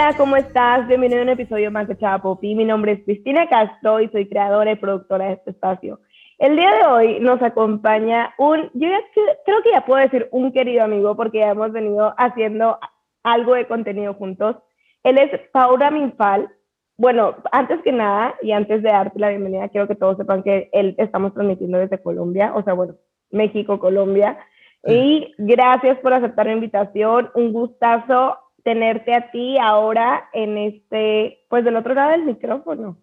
[0.00, 0.86] Hola, ¿cómo estás?
[0.86, 2.54] Bienvenido a un episodio más de Chava Popi.
[2.54, 5.98] Mi nombre es Cristina Castro y soy creadora y productora de este espacio.
[6.38, 8.88] El día de hoy nos acompaña un, yo
[9.44, 12.78] creo que ya puedo decir un querido amigo porque ya hemos venido haciendo
[13.24, 14.54] algo de contenido juntos.
[15.02, 16.48] Él es Paula Minfal.
[16.96, 20.70] Bueno, antes que nada y antes de darte la bienvenida, quiero que todos sepan que
[20.72, 22.94] él estamos transmitiendo desde Colombia, o sea, bueno,
[23.32, 24.38] México, Colombia.
[24.86, 27.30] Y gracias por aceptar la invitación.
[27.34, 32.98] Un gustazo tenerte a ti ahora en este, pues del otro lado del micrófono.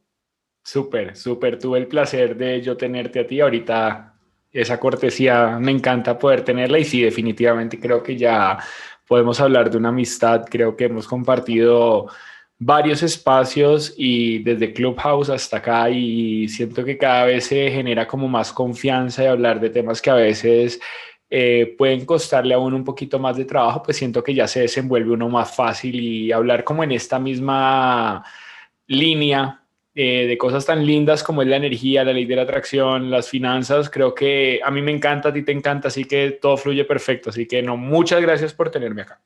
[0.63, 1.57] Súper, súper.
[1.57, 3.41] Tuve el placer de yo tenerte a ti.
[3.41, 4.13] Ahorita
[4.51, 8.59] esa cortesía me encanta poder tenerla y sí, definitivamente creo que ya
[9.07, 10.45] podemos hablar de una amistad.
[10.47, 12.09] Creo que hemos compartido
[12.59, 18.27] varios espacios y desde Clubhouse hasta acá y siento que cada vez se genera como
[18.27, 20.79] más confianza de hablar de temas que a veces
[21.38, 24.61] eh, pueden costarle a uno un poquito más de trabajo, pues siento que ya se
[24.61, 28.23] desenvuelve uno más fácil y hablar como en esta misma
[28.88, 29.61] línea
[29.94, 33.30] eh, de cosas tan lindas como es la energía, la ley de la atracción, las
[33.30, 36.86] finanzas, creo que a mí me encanta, a ti te encanta, así que todo fluye
[36.86, 37.31] perfecto.
[37.31, 39.19] Así que no, muchas gracias por tenerme acá.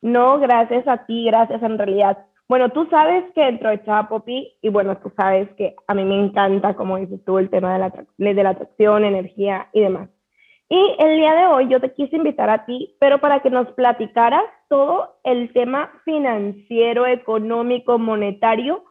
[0.00, 2.16] No, gracias a ti, gracias en realidad.
[2.48, 6.18] Bueno, tú sabes que dentro de Chapopi, y bueno, tú sabes que a mí me
[6.18, 10.08] encanta, como dices tú, el tema de la de la atracción, energía y demás.
[10.74, 13.70] Y el día de hoy yo te quise invitar a ti, pero para que nos
[13.72, 18.82] platicaras todo el tema financiero, económico, monetario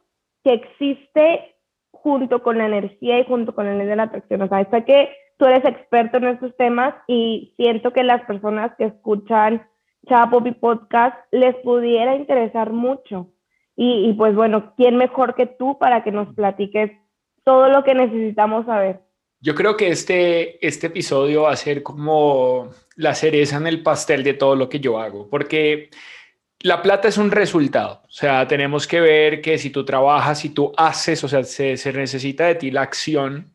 [0.44, 1.56] que existe
[1.90, 4.44] junto con la energía y junto con la ley de la atracción.
[4.44, 8.76] O sea, sé que tú eres experto en estos temas y siento que las personas
[8.78, 9.68] que escuchan
[10.08, 13.32] Chapopi Podcast les pudiera interesar mucho.
[13.76, 16.92] Y, y pues bueno, ¿quién mejor que tú para que nos platiques
[17.44, 19.00] todo lo que necesitamos saber?
[19.42, 24.24] Yo creo que este, este episodio va a ser como la cereza en el pastel
[24.24, 25.90] de todo lo que yo hago, porque
[26.60, 28.04] la plata es un resultado.
[28.06, 31.76] O sea, tenemos que ver que si tú trabajas, si tú haces, o sea, se,
[31.78, 33.52] se, necesita de ti la acción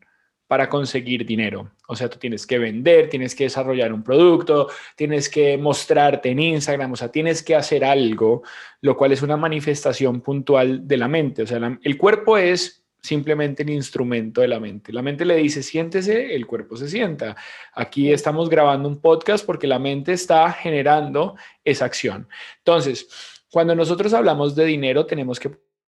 [0.47, 1.71] para conseguir dinero.
[1.87, 6.39] O sea, tú tienes que vender, tienes que desarrollar un producto, tienes que mostrarte en
[6.39, 8.43] Instagram, o sea, tienes que hacer algo,
[8.81, 11.43] lo cual es una manifestación puntual de la mente.
[11.43, 14.91] O sea, el cuerpo es simplemente el instrumento de la mente.
[14.91, 17.35] La mente le dice, siéntese, el cuerpo se sienta.
[17.73, 22.27] Aquí estamos grabando un podcast porque la mente está generando esa acción.
[22.59, 23.07] Entonces,
[23.49, 25.51] cuando nosotros hablamos de dinero, tenemos que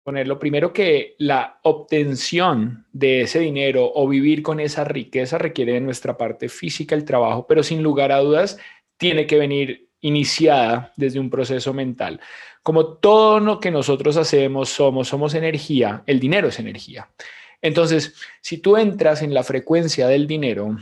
[0.03, 5.75] poner lo primero que la obtención de ese dinero o vivir con esa riqueza requiere
[5.75, 8.59] de nuestra parte física, el trabajo, pero sin lugar a dudas
[8.97, 12.21] tiene que venir iniciada desde un proceso mental.
[12.69, 17.09] Como todo lo que nosotros hacemos somos, somos energía, el dinero es energía.
[17.63, 20.77] Entonces, si tú entras en la frecuencia del dinero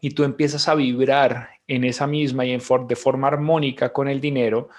[0.00, 4.22] y tú empiezas a vibrar en esa misma y en de forma armónica con el
[4.22, 4.70] dinero,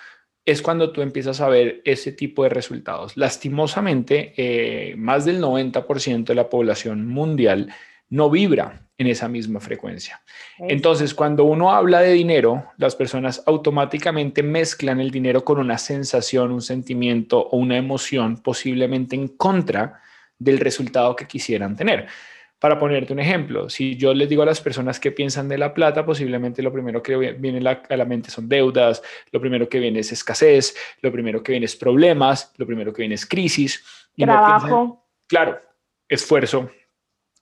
[0.44, 3.16] es cuando tú empiezas a ver ese tipo de resultados.
[3.16, 7.72] Lastimosamente, eh, más del 90% de la población mundial
[8.14, 10.22] no vibra en esa misma frecuencia.
[10.60, 16.52] Entonces, cuando uno habla de dinero, las personas automáticamente mezclan el dinero con una sensación,
[16.52, 20.00] un sentimiento o una emoción posiblemente en contra
[20.38, 22.06] del resultado que quisieran tener.
[22.60, 25.74] Para ponerte un ejemplo, si yo les digo a las personas que piensan de la
[25.74, 30.02] plata, posiblemente lo primero que viene a la mente son deudas, lo primero que viene
[30.02, 33.84] es escasez, lo primero que viene es problemas, lo primero que viene es crisis.
[34.16, 35.04] Trabajo.
[35.28, 35.60] claro,
[36.08, 36.70] esfuerzo,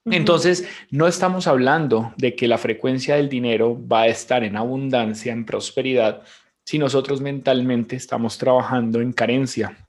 [0.06, 5.32] entonces, no estamos hablando de que la frecuencia del dinero va a estar en abundancia,
[5.32, 6.24] en prosperidad,
[6.66, 9.88] si nosotros mentalmente estamos trabajando en carencia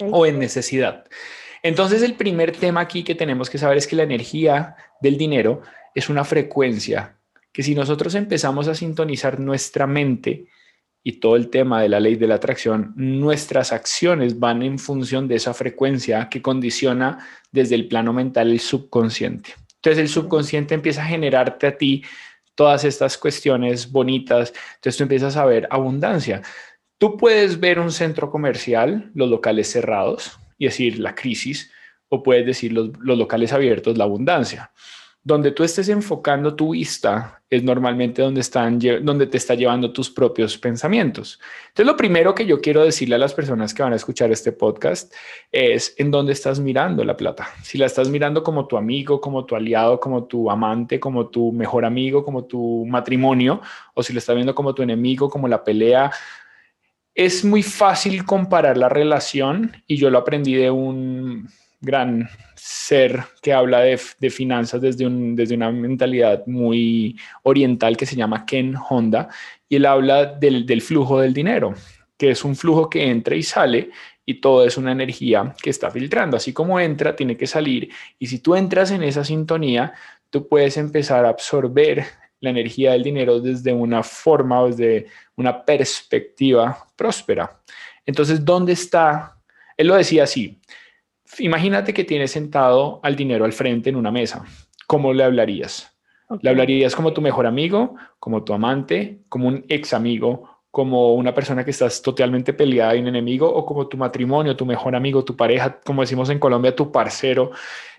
[0.00, 1.04] o en necesidad.
[1.62, 5.62] Entonces, el primer tema aquí que tenemos que saber es que la energía del dinero
[5.94, 7.16] es una frecuencia
[7.52, 10.48] que si nosotros empezamos a sintonizar nuestra mente,
[11.06, 15.28] y todo el tema de la ley de la atracción, nuestras acciones van en función
[15.28, 17.18] de esa frecuencia que condiciona
[17.52, 19.54] desde el plano mental el subconsciente.
[19.76, 22.02] Entonces el subconsciente empieza a generarte a ti
[22.54, 26.40] todas estas cuestiones bonitas, entonces tú empiezas a ver abundancia.
[26.96, 31.70] Tú puedes ver un centro comercial, los locales cerrados, y decir la crisis,
[32.08, 34.72] o puedes decir los, los locales abiertos, la abundancia
[35.24, 40.10] donde tú estés enfocando tu vista es normalmente donde, están, donde te está llevando tus
[40.10, 41.40] propios pensamientos.
[41.68, 44.52] Entonces, lo primero que yo quiero decirle a las personas que van a escuchar este
[44.52, 45.14] podcast
[45.50, 47.48] es en dónde estás mirando la plata.
[47.62, 51.52] Si la estás mirando como tu amigo, como tu aliado, como tu amante, como tu
[51.52, 53.62] mejor amigo, como tu matrimonio,
[53.94, 56.10] o si la estás viendo como tu enemigo, como la pelea.
[57.14, 61.48] Es muy fácil comparar la relación y yo lo aprendí de un
[61.84, 63.98] gran ser que habla de,
[64.30, 69.28] finanzas desde, un, desde una mentalidad muy oriental que se llama Ken Honda
[69.68, 71.74] y él habla del, del, flujo del dinero,
[72.16, 73.90] que es un flujo que entra y sale
[74.26, 76.36] y todo es una energía que está filtrando.
[76.36, 77.90] Así como entra, tiene que salir.
[78.18, 79.92] Y si tú entras en esa sintonía,
[80.30, 82.04] tú puedes empezar a absorber
[82.40, 85.06] la energía del dinero desde una forma o desde
[85.36, 87.60] una perspectiva próspera.
[88.06, 89.36] Entonces, ¿dónde está?
[89.76, 90.58] Él lo decía así.
[91.38, 94.44] Imagínate que tienes sentado al dinero al frente en una mesa.
[94.86, 95.90] ¿Cómo le hablarías?
[96.40, 101.32] ¿Le hablarías como tu mejor amigo, como tu amante, como un ex amigo, como una
[101.32, 105.24] persona que estás totalmente peleada y un enemigo, o como tu matrimonio, tu mejor amigo,
[105.24, 107.52] tu pareja, como decimos en Colombia, tu parcero?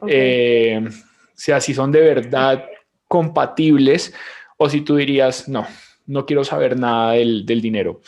[0.08, 0.92] Eh, o
[1.34, 2.66] sea, si son de verdad
[3.08, 4.14] compatibles,
[4.58, 5.66] o si tú dirías, no,
[6.08, 8.02] no quiero saber nada del, del dinero.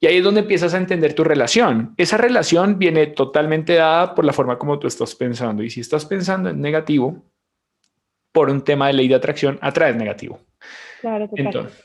[0.00, 1.94] Y ahí es donde empiezas a entender tu relación.
[1.96, 5.62] Esa relación viene totalmente dada por la forma como tú estás pensando.
[5.62, 7.24] Y si estás pensando en negativo,
[8.32, 10.38] por un tema de ley de atracción, atraes negativo.
[11.00, 11.84] Claro, Entonces,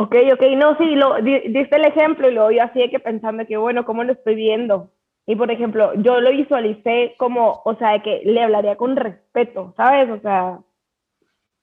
[0.00, 3.44] Ok, ok, no, sí, lo, diste el ejemplo y luego yo así de que pensando
[3.46, 4.92] que, bueno, ¿cómo lo estoy viendo?
[5.26, 9.74] Y por ejemplo, yo lo visualicé como, o sea, de que le hablaría con respeto,
[9.76, 10.08] ¿sabes?
[10.08, 10.60] O sea,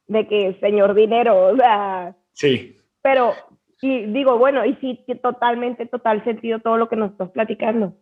[0.08, 2.14] de que señor dinero, o sea.
[2.34, 2.78] Sí.
[3.02, 3.34] Pero
[3.86, 7.94] y digo, bueno, y sí, totalmente, total sentido todo lo que nos estás platicando.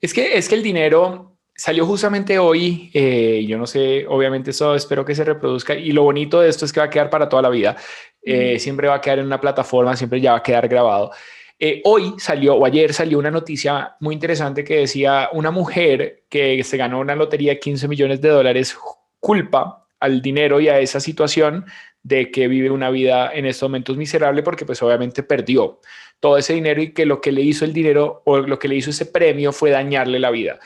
[0.00, 4.74] Es que, es que el dinero salió justamente hoy, eh, yo no sé, obviamente eso
[4.74, 7.28] espero que se reproduzca y lo bonito de esto es que va a quedar para
[7.28, 7.76] toda la vida,
[8.22, 11.10] eh, siempre va a quedar en una plataforma, siempre ya va a quedar grabado.
[11.58, 16.62] Eh, hoy salió, o ayer salió una noticia muy interesante que decía una mujer que
[16.62, 18.76] se ganó una lotería de 15 millones de dólares
[19.18, 21.64] culpa al dinero y a esa situación
[22.06, 25.80] de que vive una vida en estos momentos miserable porque pues obviamente perdió
[26.20, 28.76] todo ese dinero y que lo que le hizo el dinero o lo que le
[28.76, 30.60] hizo ese premio fue dañarle la vida.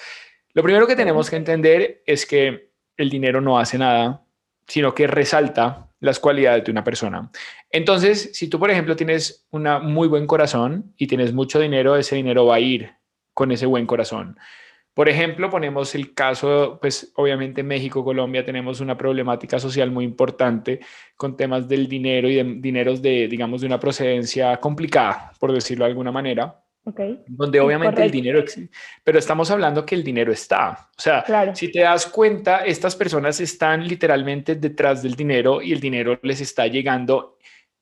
[0.52, 4.22] Lo primero que tenemos que entender es que el dinero no hace nada,
[4.66, 7.30] sino que resalta las cualidades de una persona.
[7.70, 12.16] Entonces, si tú, por ejemplo, tienes un muy buen corazón y tienes mucho dinero, ese
[12.16, 12.92] dinero va a ir
[13.32, 14.36] con ese buen corazón.
[15.00, 20.04] Por ejemplo, ponemos el caso, pues obviamente en México, Colombia, tenemos una problemática social muy
[20.04, 20.80] importante
[21.16, 25.86] con temas del dinero y de dineros de, digamos, de una procedencia complicada, por decirlo
[25.86, 26.62] de alguna manera.
[26.84, 27.18] Okay.
[27.28, 30.90] Donde obviamente el dinero existe, pero estamos hablando que el dinero está.
[30.94, 31.24] O sea,
[31.54, 36.42] si te das cuenta, estas personas están literalmente detrás del dinero y el dinero les
[36.42, 37.38] está llegando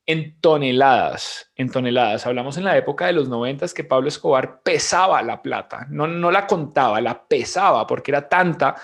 [0.08, 2.26] en toneladas, en toneladas.
[2.26, 6.31] Hablamos en la época de los noventas que Pablo Escobar pesaba la plata, no, no
[6.31, 8.75] la contaba, la pesaba porque era tanta.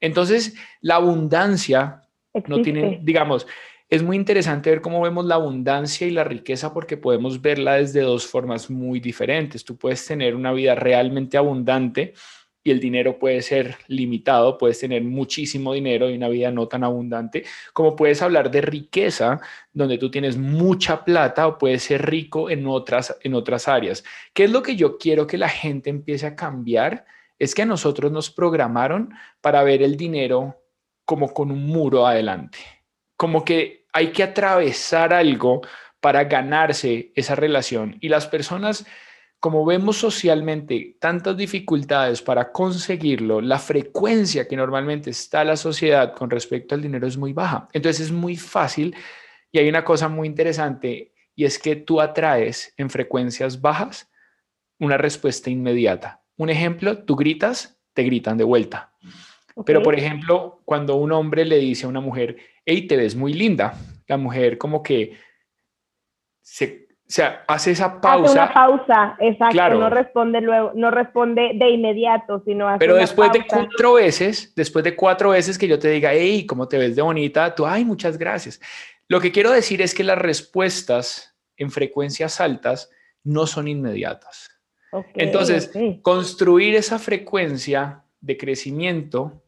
[0.00, 2.02] Entonces, la abundancia
[2.48, 3.46] no tiene, digamos,
[3.88, 8.00] es muy interesante ver cómo vemos la abundancia y la riqueza porque podemos verla desde
[8.00, 9.64] dos formas muy diferentes.
[9.64, 12.14] Tú puedes tener una vida realmente abundante
[12.64, 16.84] y el dinero puede ser limitado, puedes tener muchísimo dinero y una vida no tan
[16.84, 19.40] abundante, como puedes hablar de riqueza,
[19.72, 24.04] donde tú tienes mucha plata o puedes ser rico en otras, en otras áreas.
[24.32, 27.04] ¿Qué es lo que yo quiero que la gente empiece a cambiar?
[27.38, 30.62] Es que a nosotros nos programaron para ver el dinero
[31.04, 32.58] como con un muro adelante,
[33.16, 35.62] como que hay que atravesar algo
[36.00, 38.86] para ganarse esa relación y las personas
[39.42, 46.30] como vemos socialmente tantas dificultades para conseguirlo, la frecuencia que normalmente está la sociedad con
[46.30, 47.66] respecto al dinero es muy baja.
[47.72, 48.94] Entonces es muy fácil
[49.50, 54.08] y hay una cosa muy interesante y es que tú atraes en frecuencias bajas
[54.78, 56.22] una respuesta inmediata.
[56.36, 58.92] Un ejemplo, tú gritas, te gritan de vuelta.
[59.66, 63.34] Pero por ejemplo, cuando un hombre le dice a una mujer, hey, te ves muy
[63.34, 65.18] linda, la mujer como que
[66.42, 66.81] se
[67.12, 68.24] o sea, hace esa pausa.
[68.24, 69.74] Hace una pausa, exacto.
[69.74, 74.82] No responde luego, no responde de inmediato, sino hace Pero después de cuatro veces, después
[74.82, 77.54] de cuatro veces que yo te diga, hey, ¿cómo te ves de bonita?
[77.54, 78.62] Tú, ay, muchas gracias.
[79.08, 82.88] Lo que quiero decir es que las respuestas en frecuencias altas
[83.24, 84.50] no son inmediatas.
[85.12, 89.42] Entonces, construir esa frecuencia de crecimiento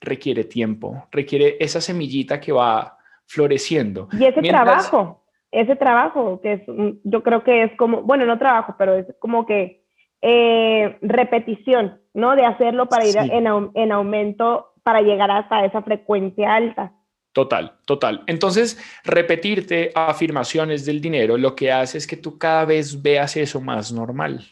[0.00, 4.08] requiere tiempo, requiere esa semillita que va floreciendo.
[4.10, 5.22] Y ese trabajo
[5.60, 6.62] ese trabajo, que es,
[7.02, 9.84] yo creo que es como, bueno, no trabajo, pero es como que
[10.20, 12.36] eh, repetición, ¿no?
[12.36, 16.92] De hacerlo para ir en, en aumento, para llegar hasta esa frecuencia alta.
[17.32, 18.22] Total, total.
[18.26, 23.60] Entonces, repetirte afirmaciones del dinero lo que hace es que tú cada vez veas eso
[23.60, 24.44] más normal.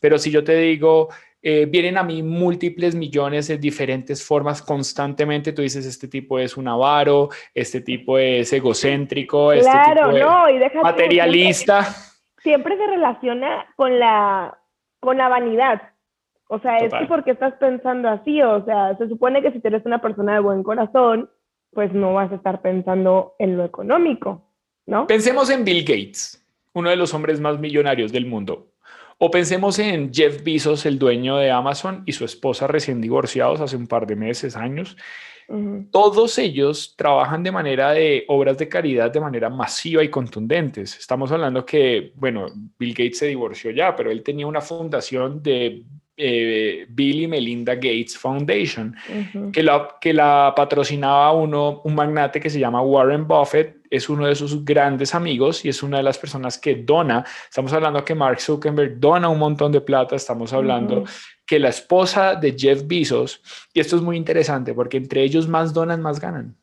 [0.00, 1.08] Pero si yo te digo,
[1.40, 5.52] eh, vienen a mí múltiples millones de diferentes formas constantemente.
[5.52, 10.58] Tú dices, este tipo es un avaro, este tipo es egocéntrico, este tipo no, y
[10.82, 11.84] materialista.
[12.42, 14.58] Siempre, se relaciona con la,
[15.00, 15.82] con la vanidad.
[16.48, 19.84] O sea, es que porque estás pensando así, o sea, se supone que si eres
[19.84, 21.30] una persona de buen corazón,
[21.72, 24.50] pues no vas a estar pensando en lo económico,
[24.86, 25.06] ¿no?
[25.06, 26.42] Pensemos en Bill Gates,
[26.72, 28.68] uno de los hombres más millonarios del mundo
[29.18, 33.76] O pensemos en Jeff Bezos, el dueño de Amazon, y su esposa recién divorciados hace
[33.76, 34.96] un par de meses, años.
[35.90, 40.96] Todos ellos trabajan de manera de obras de caridad de manera masiva y contundentes.
[40.98, 42.46] Estamos hablando que, bueno,
[42.78, 45.84] Bill Gates se divorció ya, pero él tenía una fundación de
[46.18, 48.94] eh, Bill y Melinda Gates Foundation,
[49.52, 54.26] que, la, que la patrocinaba uno, un magnate que se llama Warren Buffett, es uno
[54.26, 57.24] de sus grandes amigos y es una de las personas que dona.
[57.48, 61.04] Estamos hablando que Mark Zuckerberg dona un montón de plata, estamos hablando
[61.46, 63.40] que la esposa de Jeff Bezos,
[63.72, 66.56] y esto es muy interesante porque entre ellos más donan, más ganan.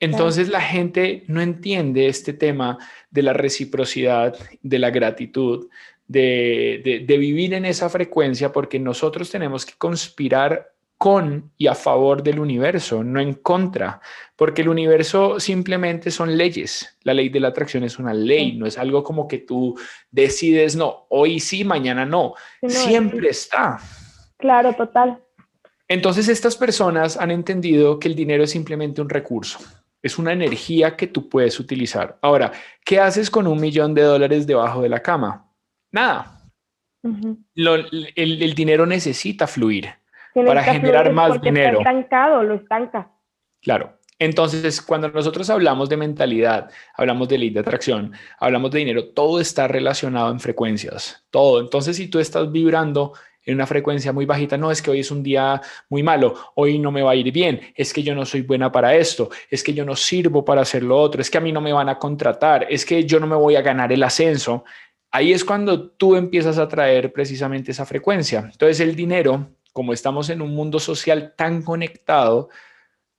[0.00, 2.76] Entonces la gente no entiende este tema
[3.10, 5.68] de la reciprocidad, de la gratitud,
[6.06, 12.38] de, vivir en esa frecuencia porque nosotros tenemos que conspirar con y a favor del
[12.38, 14.00] universo, no en contra,
[14.36, 16.96] porque el universo simplemente son leyes.
[17.02, 19.76] La ley de la atracción es una ley, no es algo como que tú
[20.12, 22.34] decides, no, hoy sí, mañana no,
[22.68, 23.80] siempre está.
[24.38, 25.20] Claro, total.
[25.88, 29.58] Entonces estas personas han entendido que el dinero es simplemente un recurso,
[30.00, 32.16] es una energía que tú puedes utilizar.
[32.22, 32.52] Ahora,
[32.84, 35.51] ¿qué haces con un millón de dólares debajo de la cama?
[35.92, 36.40] Nada.
[37.02, 39.90] el, dinero necesita fluir
[40.34, 41.78] para generar más dinero.
[41.78, 43.10] Está estancado, lo estanca.
[43.60, 43.98] Claro.
[44.18, 49.40] Entonces, cuando nosotros hablamos de mentalidad, hablamos de ley de atracción, hablamos de dinero, todo
[49.40, 51.60] está relacionado en frecuencias, todo.
[51.60, 55.10] Entonces, si tú estás vibrando en una frecuencia muy bajita, no es que hoy es
[55.10, 58.24] un día muy malo, hoy no me va a ir bien, es que yo no
[58.24, 61.38] soy buena para esto, es que yo no sirvo para hacer lo otro, es que
[61.38, 63.92] a mí no me van a contratar, es que yo no me voy a ganar
[63.92, 64.64] el ascenso.
[65.12, 68.48] Ahí es cuando tú empiezas a traer precisamente esa frecuencia.
[68.50, 72.48] Entonces el dinero, como estamos en un mundo social tan conectado,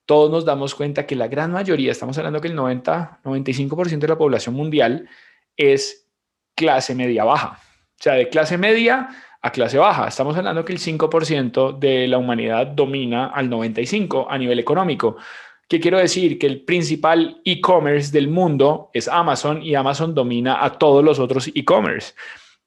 [0.05, 4.07] todos nos damos cuenta que la gran mayoría, estamos hablando que el 90, 95% de
[4.07, 5.07] la población mundial
[5.55, 6.07] es
[6.55, 7.59] clase media baja.
[7.99, 9.09] O sea, de clase media
[9.41, 10.07] a clase baja.
[10.07, 15.17] Estamos hablando que el 5% de la humanidad domina al 95% a nivel económico.
[15.67, 16.37] ¿Qué quiero decir?
[16.37, 21.49] Que el principal e-commerce del mundo es Amazon y Amazon domina a todos los otros
[21.53, 22.13] e-commerce.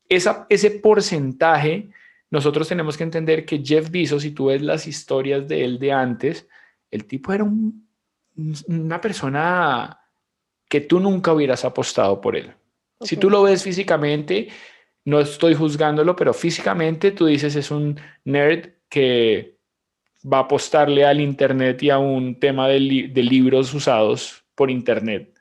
[0.08, 1.90] Ese porcentaje,
[2.30, 5.92] nosotros tenemos que entender que Jeff Bezos, si tú ves las historias de él de
[5.92, 6.48] antes,
[6.90, 7.44] el tipo era
[8.66, 10.00] una persona
[10.68, 12.52] que tú nunca hubieras apostado por él.
[13.00, 14.48] Si tú lo ves físicamente,
[15.04, 19.55] no estoy juzgándolo, pero físicamente tú dices es un nerd que
[20.30, 25.32] va a apostarle al Internet y a un tema de, libros usados por Internet.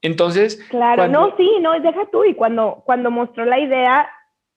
[0.00, 0.56] Entonces...
[0.70, 2.24] Claro, no, sí, no, deja tú.
[2.24, 4.08] Y cuando, cuando mostró la idea,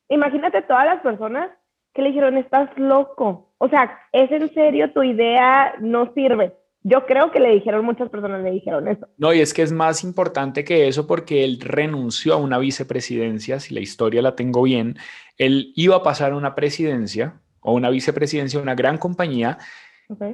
[0.09, 1.49] imagínate todas las personas
[1.93, 3.53] que le dijeron, estás loco.
[3.57, 6.53] O sea, es en serio, tu idea no sirve.
[6.83, 9.07] Yo creo que le dijeron, muchas personas le dijeron eso.
[9.17, 13.59] No, y es que es más importante que eso porque él renunció a una vicepresidencia,
[13.59, 14.95] si la historia la tengo bien,
[15.37, 19.57] él iba a pasar a una presidencia o una vicepresidencia de una gran compañía.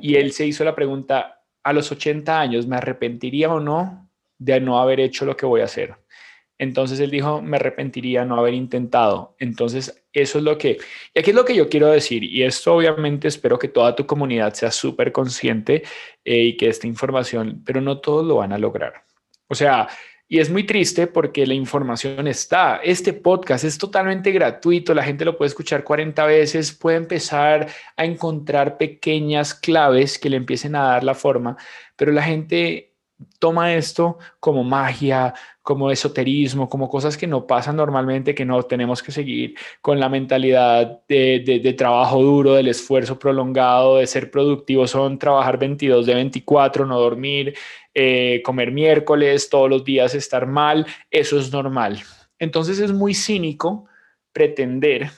[0.02, 4.60] Y él se hizo la pregunta, a los 80 años, ¿me arrepentiría o no de
[4.60, 5.96] no haber hecho lo que voy a hacer?
[6.58, 9.36] Entonces él dijo, me arrepentiría no haber intentado.
[9.40, 10.78] Entonces, eso es lo que,
[11.14, 14.06] y aquí es lo que yo quiero decir, y esto obviamente espero que toda tu
[14.06, 15.84] comunidad sea súper consciente
[16.24, 19.04] eh, y que esta información, pero no todos lo van a lograr.
[19.48, 19.88] O sea,
[20.34, 22.78] y es muy triste porque la información está.
[22.78, 28.04] Este podcast es totalmente gratuito, la gente lo puede escuchar 40 veces, puede empezar a
[28.04, 31.56] encontrar pequeñas claves que le empiecen a dar la forma,
[31.96, 32.93] pero la gente
[33.40, 39.02] toma esto como magia, como esoterismo, como cosas que no pasan normalmente, que no tenemos
[39.02, 45.18] que seguir con la mentalidad de, trabajo duro, del esfuerzo prolongado, de ser productivo, son
[45.18, 47.56] trabajar 22 de 24, no dormir,
[47.94, 52.02] eh, comer miércoles, todos los días estar mal, eso es normal.
[52.40, 53.86] Entonces es muy cínico
[54.34, 55.12] pretender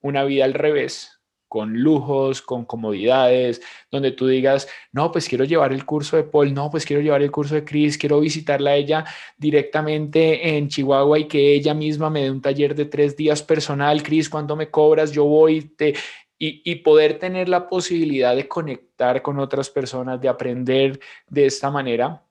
[0.00, 1.17] una vida al revés,
[1.48, 6.54] con lujos, con comodidades, donde tú digas, no, pues quiero llevar el curso de Paul,
[6.54, 9.04] no, pues quiero llevar el curso de Chris, quiero visitarla a ella
[9.36, 14.02] directamente en Chihuahua y que ella misma me dé un taller de tres días personal,
[14.02, 15.12] Chris, ¿cuándo me cobras?
[15.12, 15.94] Yo voy, te,
[16.38, 22.22] y, poder tener la posibilidad de conectar con otras personas, de aprender de esta manera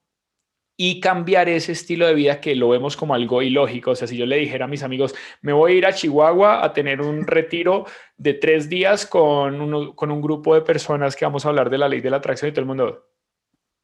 [0.79, 3.91] y cambiar ese estilo de vida que lo vemos como algo ilógico.
[3.91, 6.63] O sea, si yo le dijera a mis amigos, me voy a ir a Chihuahua
[6.63, 11.45] a tener un retiro de tres días con, con un grupo de personas que vamos
[11.45, 13.05] a hablar de la ley de la atracción y todo el mundo,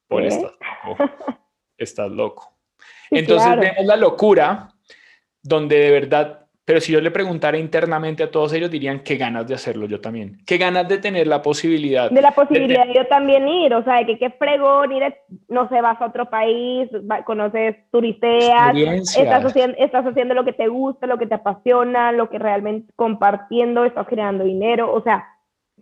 [0.07, 0.51] por estás
[0.85, 0.97] loco.
[1.75, 2.57] Estás loco.
[3.09, 4.69] Entonces vemos la locura
[5.41, 9.45] donde de verdad pero si yo le preguntara internamente a todos ellos, dirían qué ganas
[9.47, 10.37] de hacerlo yo también.
[10.45, 12.09] Qué ganas de tener la posibilidad.
[12.09, 15.13] De la posibilidad de, yo también ir, o sea, de que qué fregón ir,
[15.49, 16.89] no sé, vas a otro país,
[17.25, 22.29] conoces, turisteas, estás haciendo, estás haciendo lo que te gusta, lo que te apasiona, lo
[22.29, 25.27] que realmente compartiendo, estás generando dinero, o sea,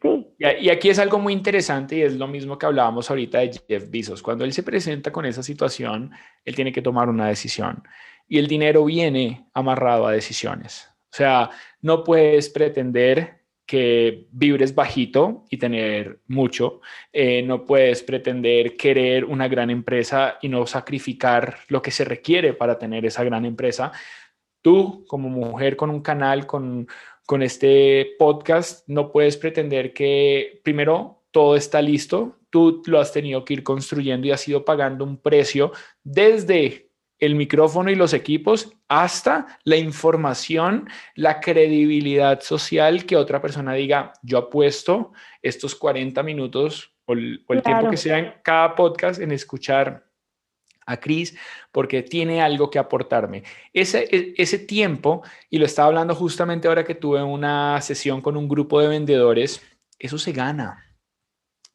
[0.01, 0.27] sí.
[0.39, 3.91] Y aquí es algo muy interesante y es lo mismo que hablábamos ahorita de Jeff
[3.91, 4.23] Bezos.
[4.23, 6.11] Cuando él se presenta con esa situación,
[6.43, 7.83] él tiene que tomar una decisión
[8.31, 10.87] y el dinero viene amarrado a decisiones.
[11.11, 11.49] O sea,
[11.81, 16.79] no puedes pretender que vibres bajito y tener mucho.
[17.11, 22.53] Eh, no puedes pretender querer una gran empresa y no sacrificar lo que se requiere
[22.53, 23.91] para tener esa gran empresa.
[24.61, 26.87] Tú, como mujer con un canal, con,
[27.25, 32.37] con este podcast, no puedes pretender que primero todo está listo.
[32.49, 36.90] Tú lo has tenido que ir construyendo y has ido pagando un precio desde
[37.21, 44.11] el micrófono y los equipos hasta la información, la credibilidad social que otra persona diga,
[44.23, 50.07] yo apuesto estos 40 minutos o el, tiempo que sea en cada podcast en escuchar
[50.87, 51.37] a Cris
[51.71, 53.43] porque tiene algo que aportarme.
[53.71, 58.35] Ese, e, ese tiempo, y lo estaba hablando justamente ahora que tuve una sesión con
[58.35, 59.61] un grupo de vendedores,
[59.99, 60.90] eso se gana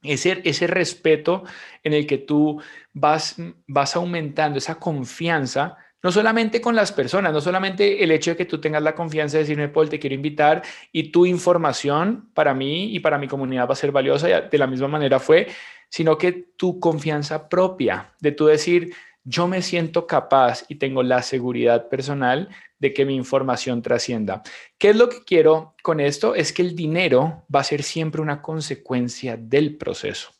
[0.08, 1.44] ese, ese respeto
[1.82, 2.60] en el que tú
[2.92, 3.36] vas,
[3.66, 8.44] vas aumentando esa confianza, no solamente con las personas, no solamente el hecho de que
[8.44, 12.94] tú tengas la confianza de decirme, Paul, te quiero invitar y tu información para mí
[12.94, 15.48] y para mi comunidad va a ser valiosa, de la misma manera fue,
[15.88, 18.94] sino que tu confianza propia, de tú decir,
[19.24, 22.48] yo me siento capaz y tengo la seguridad personal
[22.78, 24.42] de que mi información trascienda.
[24.78, 26.34] ¿Qué es lo que quiero con esto?
[26.34, 30.30] Es que el dinero va a ser siempre una consecuencia del proceso.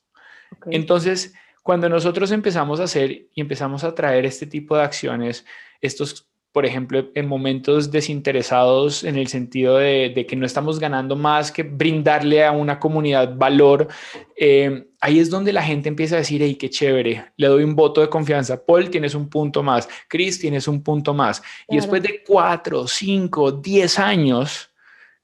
[0.71, 5.45] Entonces, cuando nosotros empezamos a hacer y empezamos a traer este tipo de acciones,
[5.81, 11.53] estos por ejemplo, en momentos desinteresados en el sentido de, que no estamos ganando más
[11.53, 13.89] que brindarle a una comunidad valor,
[14.35, 17.77] eh, ahí es donde la gente empieza a decir, hey, qué chévere, le doy un
[17.77, 18.65] voto de confianza.
[18.65, 19.87] Paul, tienes un punto más.
[20.09, 21.43] Chris, tienes un punto más.
[21.69, 24.71] Y después de cuatro, cinco, diez años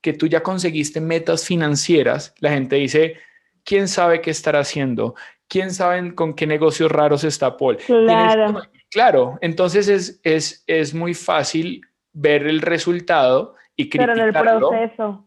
[0.03, 3.17] que tú ya conseguiste metas financieras, la gente dice,
[3.65, 5.15] ¿quién sabe qué estará haciendo?
[5.49, 7.79] ¿Quién sabe con qué negocios raros está Paul?
[7.79, 8.61] Claro.
[8.93, 11.81] Claro, entonces es, es, es muy fácil
[12.13, 14.15] ver el resultado y criticarlo.
[14.15, 15.25] Pero en el proceso.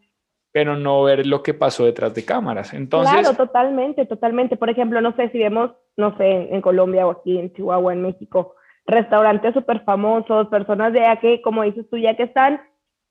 [0.52, 2.72] Pero no ver lo que pasó detrás de cámaras.
[2.72, 4.56] Entonces, claro, totalmente, totalmente.
[4.56, 8.02] Por ejemplo, no sé si vemos, no sé, en Colombia o aquí en Chihuahua, en
[8.02, 8.54] México,
[8.86, 12.60] restaurantes súper famosos, personas de aquí, como dices tú, ya que están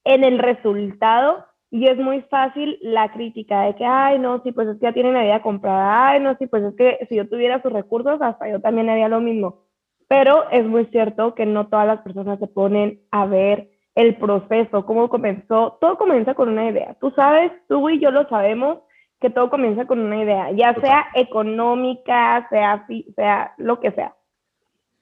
[0.05, 4.69] en el resultado y es muy fácil la crítica de que, ay, no, sí, pues
[4.69, 7.27] es que ya tienen la vida comprada, ay, no, sí, pues es que si yo
[7.27, 9.65] tuviera sus recursos, hasta yo también haría lo mismo.
[10.07, 14.85] Pero es muy cierto que no todas las personas se ponen a ver el proceso,
[14.85, 15.77] cómo comenzó.
[15.81, 16.95] Todo comienza con una idea.
[16.99, 18.79] Tú sabes, tú y yo lo sabemos,
[19.19, 24.13] que todo comienza con una idea, ya sea económica, sea, sea lo que sea.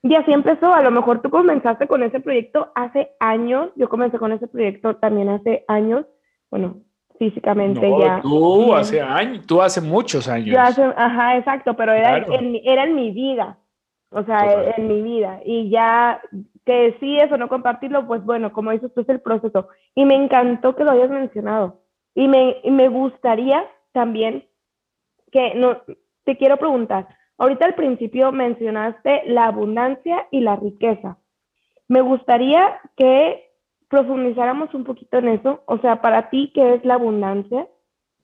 [0.03, 0.73] Y así empezó.
[0.73, 3.69] A lo mejor tú comenzaste con ese proyecto hace años.
[3.75, 6.05] Yo comencé con ese proyecto también hace años.
[6.51, 6.75] Bueno,
[7.17, 8.21] físicamente ya.
[8.21, 10.55] Tú hace años, tú hace muchos años.
[10.95, 13.57] ajá, exacto, pero era, era en mi vida
[14.13, 15.41] o sea, en, mi vida.
[15.45, 16.21] Y ya
[16.65, 19.67] que sí, eso no compartirlo, pues bueno, como dices tú, es el proceso.
[19.95, 21.81] Y me encantó que lo hayas mencionado.
[22.15, 24.45] Y me, me gustaría también
[25.31, 25.81] que, no,
[26.23, 31.17] te quiero preguntar, ahorita al principio mencionaste la abundancia y la riqueza.
[31.87, 33.51] Me gustaría que
[33.89, 37.67] profundizáramos un poquito en eso, o sea, para ti, ¿qué es la abundancia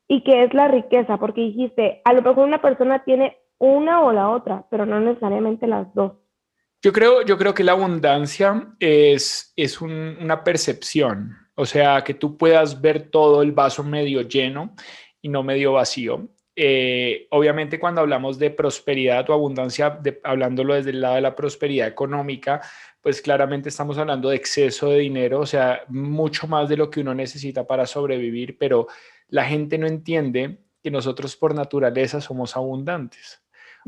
[0.08, 1.18] y qué es la riqueza?
[1.18, 5.68] Porque dijiste, a lo mejor una persona tiene una o la otra, pero no necesariamente
[5.68, 6.14] las dos.
[6.82, 12.38] Yo creo, yo creo que la abundancia es, es una percepción, o sea, que tú
[12.38, 14.74] puedas ver todo el vaso medio lleno
[15.22, 16.30] y no medio vacío.
[16.56, 21.88] Eh, obviamente cuando hablamos de prosperidad o abundancia, hablándolo desde el lado de la prosperidad
[21.88, 22.62] económica,
[23.02, 27.00] pues claramente estamos hablando de exceso de dinero, o sea, mucho más de lo que
[27.00, 28.88] uno necesita para sobrevivir, pero
[29.28, 33.42] la gente no entiende que nosotros por naturaleza somos abundantes.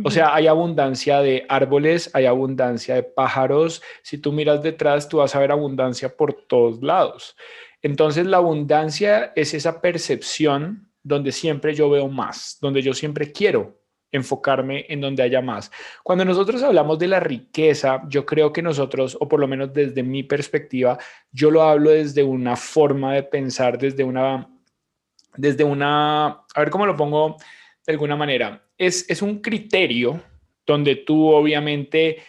[0.04, 3.82] O sea, hay abundancia de árboles, hay abundancia de pájaros.
[4.04, 7.36] Si tú miras detrás, tú vas a ver abundancia por todos lados.
[7.82, 13.82] Entonces, la abundancia es esa percepción donde siempre yo veo más, donde yo siempre quiero
[14.12, 15.72] enfocarme en donde haya más.
[16.04, 20.04] Cuando nosotros hablamos de la riqueza, yo creo que nosotros, o por lo menos desde
[20.04, 20.98] mi perspectiva,
[21.32, 24.50] yo lo hablo desde una forma de pensar, desde una,
[25.38, 27.38] desde una, a ver cómo lo pongo
[27.92, 30.24] de alguna manera es, un criterio
[30.66, 32.20] donde tú obviamente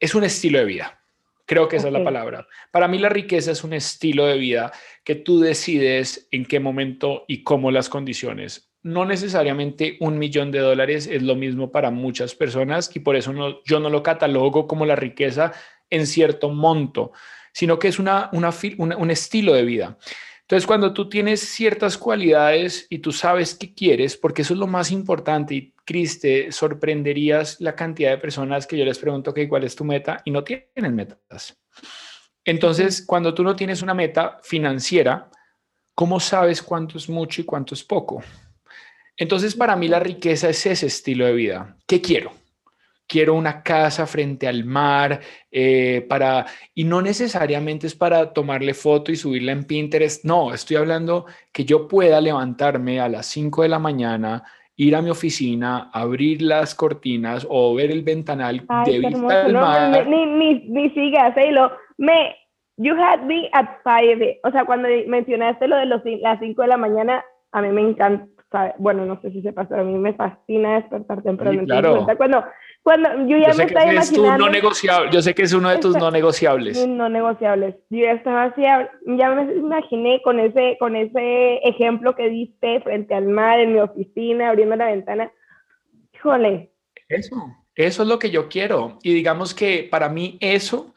[0.00, 0.98] es un estilo de vida.
[1.46, 2.48] Creo que esa es la palabra.
[2.72, 4.72] Para mí la riqueza es un estilo de vida
[5.04, 8.72] que tú decides en qué momento y cómo las condiciones.
[8.82, 13.32] No necesariamente un millón de dólares es lo mismo para muchas personas y por eso
[13.32, 15.52] no, yo no lo catalogo como la riqueza
[15.88, 17.12] en cierto monto,
[17.52, 19.98] sino que es una, un estilo de vida.
[20.52, 24.66] Entonces, cuando tú tienes ciertas cualidades y tú sabes qué quieres, porque eso es lo
[24.66, 29.48] más importante, y Cris, te sorprenderías la cantidad de personas que yo les pregunto que
[29.48, 31.58] cuál es tu meta y no tienen metas.
[32.44, 35.30] Entonces, cuando tú no tienes una meta financiera,
[35.94, 38.22] ¿cómo sabes cuánto es mucho y cuánto es poco?
[39.16, 41.78] Entonces, para mí la riqueza es ese estilo de vida.
[41.86, 42.30] ¿Qué quiero?
[43.12, 45.20] Quiero una casa frente al mar,
[45.50, 50.78] eh, para, y no necesariamente es para tomarle foto y subirla en Pinterest, no, estoy
[50.78, 54.44] hablando que yo pueda levantarme a las 5 de la mañana,
[54.76, 60.06] ir a mi oficina, abrir las cortinas o ver el ventanal de vista del mar.
[60.08, 62.34] Ni, ni, ni sigas, lo, me,
[62.78, 66.68] you had me at 5, o sea, cuando mencionaste lo de los, las 5 de
[66.68, 67.22] la mañana,
[67.52, 71.22] a mí me encanta, bueno, no sé si se pasa, a mí me fascina despertar
[71.22, 71.62] temprano.
[71.66, 72.06] claro.
[72.16, 72.42] Cuando,
[72.82, 74.46] cuando yo ya me estaba imaginando.
[74.46, 76.86] no negociable, yo sé que es uno de tus no negociables.
[76.88, 77.76] No negociables.
[77.90, 83.14] Yo ya estaba así, ya me imaginé con ese, con ese ejemplo que diste frente
[83.14, 85.30] al mar en mi oficina, abriendo la ventana.
[86.12, 86.72] Híjole.
[87.08, 87.36] Eso,
[87.76, 88.98] eso es lo que yo quiero.
[89.02, 90.92] Y digamos que para mí eso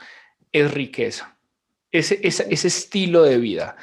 [0.52, 1.38] es riqueza.
[1.92, 3.76] Ese, ese, ese estilo de vida.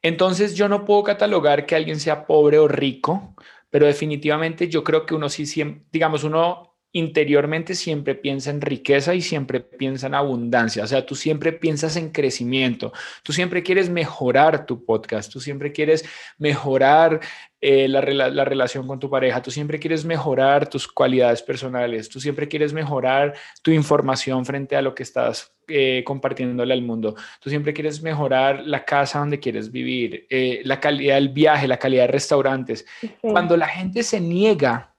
[0.00, 3.34] Entonces yo no puedo catalogar que alguien sea pobre o rico,
[3.68, 5.44] pero definitivamente yo creo que uno sí,
[5.92, 10.82] digamos, uno interiormente siempre piensa en riqueza y siempre piensa en abundancia.
[10.82, 12.92] O sea, tú siempre piensas en crecimiento.
[13.22, 15.32] Tú siempre quieres mejorar tu podcast.
[15.32, 16.04] Tú siempre quieres
[16.38, 17.20] mejorar
[17.60, 19.40] eh, la, relación con tu pareja.
[19.40, 22.08] Tú siempre quieres mejorar tus cualidades personales.
[22.08, 27.14] Tú siempre quieres mejorar tu información frente a lo que estás eh, compartiéndole al mundo.
[27.38, 31.78] Tú siempre quieres mejorar la casa donde quieres vivir, eh, la calidad del viaje, la
[31.78, 32.84] calidad de restaurantes.
[33.20, 34.89] Cuando la gente se niega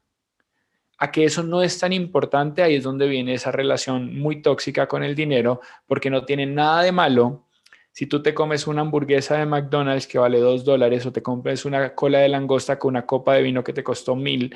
[1.01, 4.87] a que eso no es tan importante, ahí es donde viene esa relación muy tóxica
[4.87, 7.47] con el dinero, porque no tiene nada de malo
[7.91, 11.65] si tú te comes una hamburguesa de McDonald's que vale dos dólares o te compres
[11.65, 14.55] una cola de langosta con una copa de vino que te costó mil,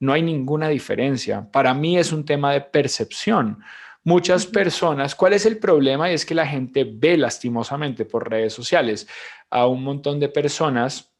[0.00, 1.46] no hay ninguna diferencia.
[1.52, 3.58] Para mí es un tema de percepción.
[4.02, 6.10] Muchas personas, ¿cuál es el problema?
[6.10, 9.06] Y es que la gente ve lastimosamente por redes sociales
[9.50, 11.12] a un montón de personas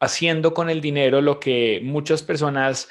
[0.00, 2.88] haciendo con el dinero lo que muchas personas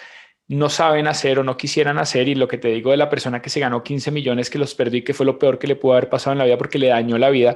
[0.51, 2.27] no saben hacer o no quisieran hacer.
[2.27, 4.75] Y lo que te digo de la persona que se ganó 15 millones, que los
[4.75, 6.87] perdí, que fue lo peor que le pudo haber pasado en la vida porque le
[6.87, 7.55] dañó la vida,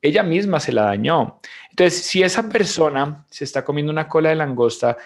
[0.00, 1.40] ella misma se la dañó.
[1.70, 4.96] Entonces, si esa persona se está comiendo una cola de langosta,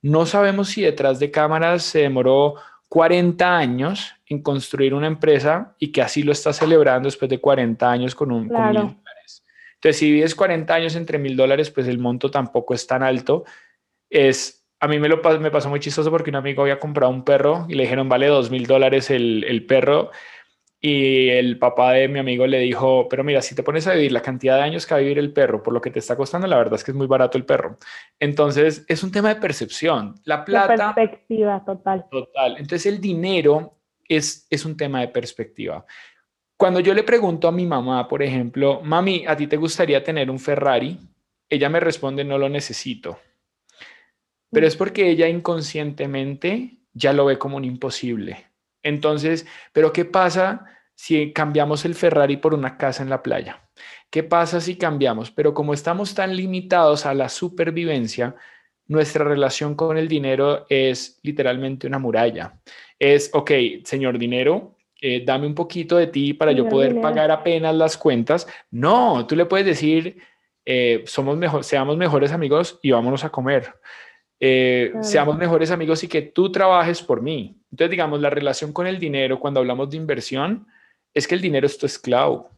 [0.00, 2.54] no sabemos si detrás de cámaras se demoró
[2.88, 7.90] 40 años en construir una empresa y que así lo está celebrando después de 40
[7.90, 9.44] años con un mil dólares.
[9.74, 13.44] Entonces, si vives 40 años entre mil dólares, pues el monto tampoco es tan alto.
[14.08, 17.22] Es a mí me, lo, me pasó muy chistoso porque un amigo había comprado un
[17.22, 20.10] perro y le dijeron, vale dos mil dólares el, perro.
[20.80, 24.12] Y el papá de mi amigo le dijo, pero mira, si te pones a vivir
[24.12, 26.16] la cantidad de años que va a vivir el perro por lo que te está
[26.16, 27.76] costando, la verdad es que es muy barato el perro.
[28.18, 30.14] Entonces, es un tema de percepción.
[30.24, 30.74] La plata...
[30.74, 32.06] La perspectiva, total.
[32.10, 32.52] Total.
[32.52, 33.76] Entonces, el dinero
[34.08, 35.84] es, es un tema de perspectiva.
[36.56, 40.30] Cuando yo le pregunto a mi mamá, por ejemplo, mami, ¿a ti te gustaría tener
[40.30, 40.98] un Ferrari?
[41.50, 43.18] Ella me responde, no lo necesito
[44.50, 48.46] pero es porque ella inconscientemente ya lo ve como un imposible.
[48.82, 53.68] Entonces, pero ¿qué pasa si cambiamos el Ferrari por una casa en la playa?
[54.10, 55.30] ¿Qué pasa si cambiamos?
[55.30, 58.34] Pero como estamos tan limitados a la supervivencia,
[58.86, 62.60] nuestra relación con el dinero es literalmente una muralla.
[62.98, 63.50] Es, ok,
[63.84, 68.48] señor dinero, eh, dame un poquito de ti para yo poder pagar apenas las cuentas.
[68.70, 70.18] No, tú le puedes decir,
[70.64, 73.72] eh, somos mejor, seamos mejores amigos y vámonos a comer.
[74.40, 77.60] Eh, seamos mejores amigos y que tú trabajes por mí.
[77.70, 80.66] Entonces, digamos, la relación con el dinero, cuando hablamos de inversión,
[81.12, 82.50] es que el dinero es tu esclavo.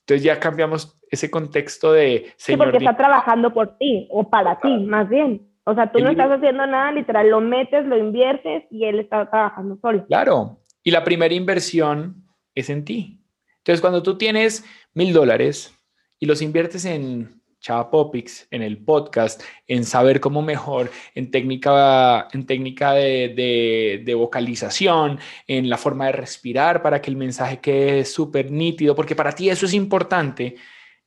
[0.00, 2.32] Entonces ya cambiamos ese contexto de...
[2.36, 5.48] sí, porque está trabajando por ti o para ti, más bien.
[5.64, 9.30] O sea, tú no estás haciendo nada, literal, lo metes, lo inviertes y él está
[9.30, 10.04] trabajando solo.
[10.06, 10.58] Claro.
[10.82, 13.18] Y la primera inversión es en ti.
[13.58, 15.74] Entonces, cuando tú tienes mil dólares
[16.18, 22.28] y los inviertes en Chava Popix, en el podcast, en saber cómo mejor, en técnica,
[22.30, 28.04] en técnica de, de, vocalización, en la forma de respirar para que el mensaje quede
[28.04, 30.56] súper nítido, porque para ti eso es importante.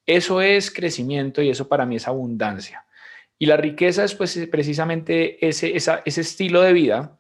[0.04, 2.88] Eso es crecimiento y eso para mí es abundancia.
[3.38, 7.20] Y la riqueza es pues precisamente ese, ese estilo de vida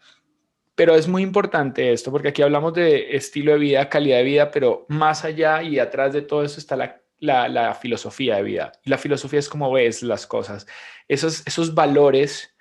[0.73, 4.51] Pero es muy importante esto, porque aquí hablamos de estilo de vida, calidad de vida,
[4.51, 8.71] pero más allá y atrás de todo eso está la, la, filosofía de vida.
[8.83, 10.67] La filosofía es cómo ves las cosas,
[11.07, 12.55] esos, esos valores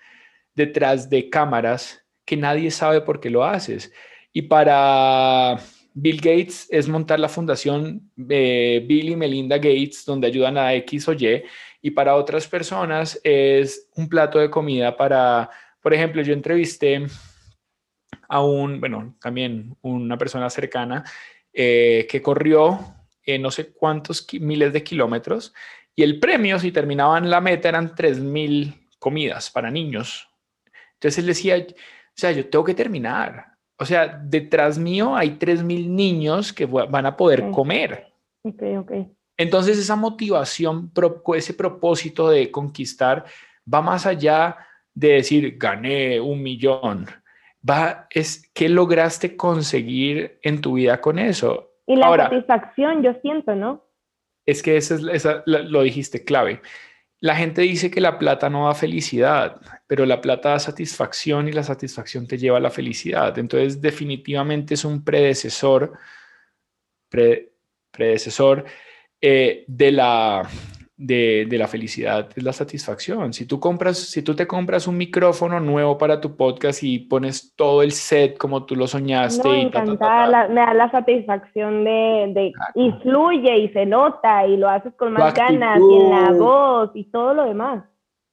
[0.54, 3.92] detrás de cámaras que nadie sabe por qué lo haces.
[4.32, 5.58] Y para
[5.94, 11.08] Bill Gates es montar la fundación eh, Bill y Melinda Gates, donde ayudan a X
[11.08, 11.44] o Y.
[11.80, 15.48] Y para otras personas es un plato de comida para,
[15.80, 17.06] por ejemplo, yo entrevisté
[18.28, 21.04] a un, bueno, también una persona cercana
[21.52, 22.95] eh, que corrió
[23.26, 25.52] en no sé cuántos miles de kilómetros
[25.96, 30.28] y el premio, si terminaban la meta, eran 3.000 comidas para niños.
[30.92, 31.74] Entonces él decía, o
[32.14, 33.46] sea, yo tengo que terminar.
[33.78, 38.12] O sea, detrás mío hay 3.000 niños que van a poder comer.
[38.42, 38.92] Ok, ok.
[39.38, 40.92] Entonces esa motivación,
[41.34, 43.24] ese propósito de conquistar
[43.72, 44.56] va más allá
[44.94, 47.06] de decir, gané un millón.
[47.68, 51.75] Va, es qué lograste conseguir en tu vida con eso.
[51.86, 53.84] Y la satisfacción, yo siento, ¿no?
[54.44, 56.60] Es que esa es, lo dijiste clave.
[57.20, 61.52] La gente dice que la plata no da felicidad, pero la plata da satisfacción y
[61.52, 63.38] la satisfacción te lleva a la felicidad.
[63.38, 65.92] Entonces, definitivamente es un predecesor,
[67.90, 68.64] predecesor
[69.20, 70.48] eh, de, la,
[70.96, 73.32] de, la felicidad, es la satisfacción.
[73.32, 77.54] Si tú, compras, si tú te compras un micrófono nuevo para tu podcast y pones
[77.54, 79.48] todo el set como tú lo soñaste.
[79.48, 84.94] y me da la satisfacción de, de y fluye y se nota y lo haces
[84.94, 87.84] con más ganas y en la voz y todo lo demás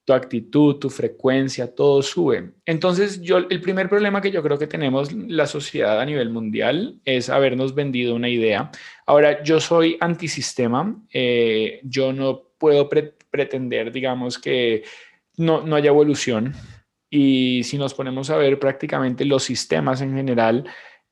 [0.06, 2.52] tu actitud, tu frecuencia, todo sube.
[2.66, 7.00] Entonces, yo el primer problema que yo creo que tenemos la sociedad a nivel mundial
[7.06, 8.70] es habernos vendido una idea.
[9.06, 14.84] Ahora, yo soy antisistema, eh, yo no puedo pretender, digamos, que
[15.38, 16.54] no, no haya evolución.
[17.10, 20.66] Y si nos ponemos a ver prácticamente los sistemas en general,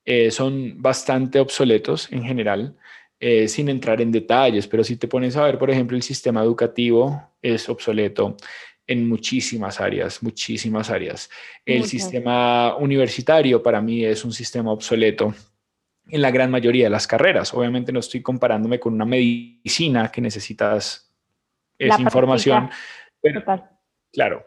[0.04, 2.76] eh, son bastante obsoletos en general.
[3.24, 6.42] Eh, sin entrar en detalles, pero si te pones a ver, por ejemplo, el sistema
[6.42, 8.36] educativo es obsoleto,
[8.92, 11.30] en muchísimas áreas, muchísimas áreas.
[11.66, 15.34] El sistema universitario para mí es un sistema obsoleto
[16.10, 17.54] en la gran mayoría de las carreras.
[17.54, 21.10] Obviamente no estoy comparándome con una medicina que necesitas
[21.78, 22.70] esa información.
[23.22, 23.44] Pero,
[24.12, 24.46] claro,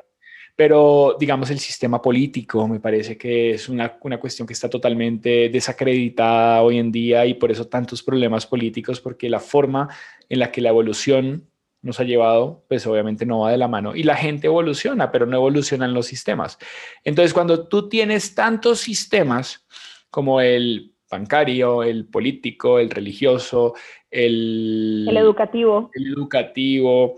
[0.55, 5.49] pero digamos el sistema político me parece que es una, una, cuestión que está totalmente
[5.49, 9.89] desacreditada hoy en día y por eso tantos problemas políticos, porque la forma
[10.29, 11.49] en la que la evolución
[11.85, 13.94] nos ha llevado, pues obviamente no va de la mano.
[13.94, 16.59] Y la gente evoluciona, pero no evolucionan los sistemas.
[17.05, 19.66] Entonces, cuando tú tienes tantos sistemas
[20.11, 23.75] como el bancario, el político, el religioso,
[24.11, 27.16] el, el educativo, el educativo,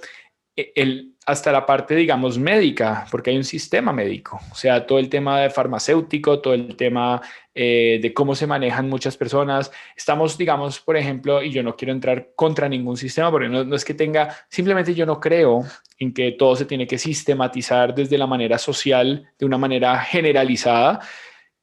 [0.56, 5.00] e, el, hasta la parte, digamos, médica, porque hay un sistema médico, o sea, todo
[5.00, 7.20] el tema de farmacéutico, todo el tema
[7.52, 9.72] eh, de cómo se manejan muchas personas.
[9.96, 13.84] Estamos, digamos, por ejemplo, y yo no quiero entrar contra ningún sistema, porque no, es
[13.84, 15.64] que tenga, simplemente yo no creo
[15.98, 21.00] en que todo se tiene que sistematizar desde la manera social, de una manera generalizada,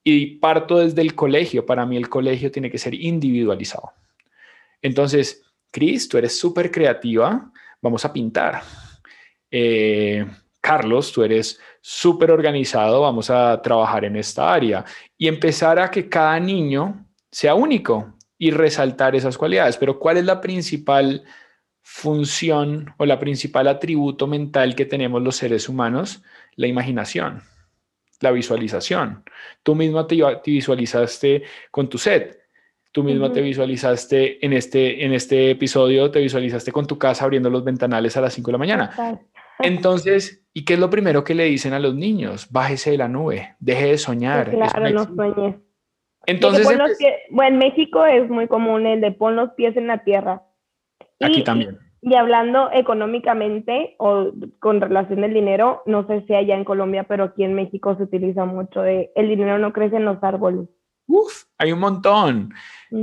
[0.04, 1.66] y parto desde el colegio.
[1.66, 3.94] Para mí el colegio tiene que ser individualizado.
[4.82, 7.50] Entonces, Cris, tú eres súper creativa,
[7.82, 8.62] vamos a pintar
[9.56, 10.26] eh,
[10.60, 14.84] Carlos, tú eres súper organizado, vamos a trabajar en esta área
[15.16, 19.78] y empezar a que cada niño sea único y resaltar esas cualidades.
[19.78, 21.24] Pero ¿cuál es la principal
[21.84, 26.24] función o la principal atributo mental que tenemos los seres humanos?
[26.56, 27.44] La imaginación,
[28.22, 29.24] la visualización.
[29.62, 32.40] Tú mismo te, visualizaste con tu set.
[32.92, 37.52] Tú mismo te visualizaste en este, en este episodio, te visualizaste con tu casa abriendo
[37.52, 39.20] los ventanales a las 5 de la mañana.
[39.60, 42.52] Entonces, ¿y qué es lo primero que le dicen a los niños?
[42.52, 44.50] Bájese de la nube, deje de soñar.
[44.50, 45.56] claro, no sueñes.
[46.26, 46.86] Entonces, bueno,
[47.48, 50.44] en México es muy común el de pon los pies en la tierra.
[51.20, 51.80] Aquí también.
[52.02, 57.26] Y, hablando económicamente o con relación del dinero, no sé si allá en Colombia, pero
[57.26, 60.68] aquí en México se utiliza mucho de el dinero no crece en los árboles.
[61.08, 62.54] Uf, hay un montón.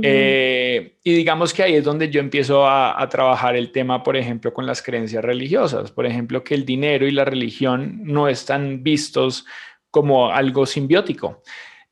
[0.03, 4.53] Eh, y digamos que ahí es donde yo empiezo a, trabajar el tema, por ejemplo,
[4.53, 5.91] con las creencias religiosas.
[5.91, 9.45] Por ejemplo, que el dinero y la religión no están vistos
[9.89, 11.41] como algo simbiótico,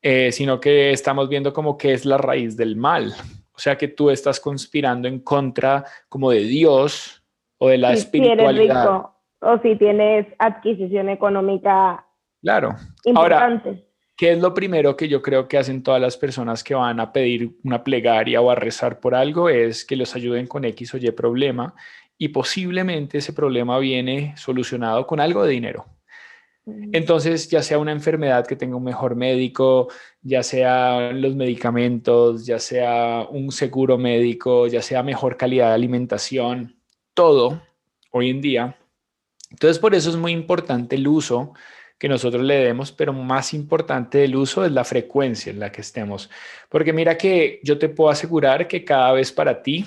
[0.02, 3.14] eh, sino que estamos viendo como que es la raíz del mal.
[3.54, 7.22] O sea, que tú estás conspirando en contra como de Dios
[7.58, 8.84] o de la espiritualidad.
[8.84, 12.06] rico, o si tienes adquisición económica
[12.42, 12.76] claro.
[13.04, 13.89] importante.
[14.20, 17.14] ¿Qué es lo primero que yo creo que hacen todas las personas que van a
[17.14, 19.48] pedir una plegaria o a rezar por algo?
[19.48, 21.74] Es que los ayuden con X o Y problema
[22.18, 25.86] y posiblemente ese problema viene solucionado con algo de dinero.
[26.92, 29.88] Entonces, ya sea una enfermedad que tenga un mejor médico,
[30.22, 36.76] ya sea los medicamentos, ya sea un seguro médico, ya sea mejor calidad de alimentación,
[37.14, 37.62] todo
[38.12, 38.76] hoy en día.
[39.50, 41.54] Entonces, por eso es muy importante el uso
[42.00, 45.82] que nosotros le demos, pero más importante del uso es la frecuencia en la que
[45.82, 46.30] estemos.
[46.70, 49.86] Porque mira que yo te puedo asegurar que cada vez para ti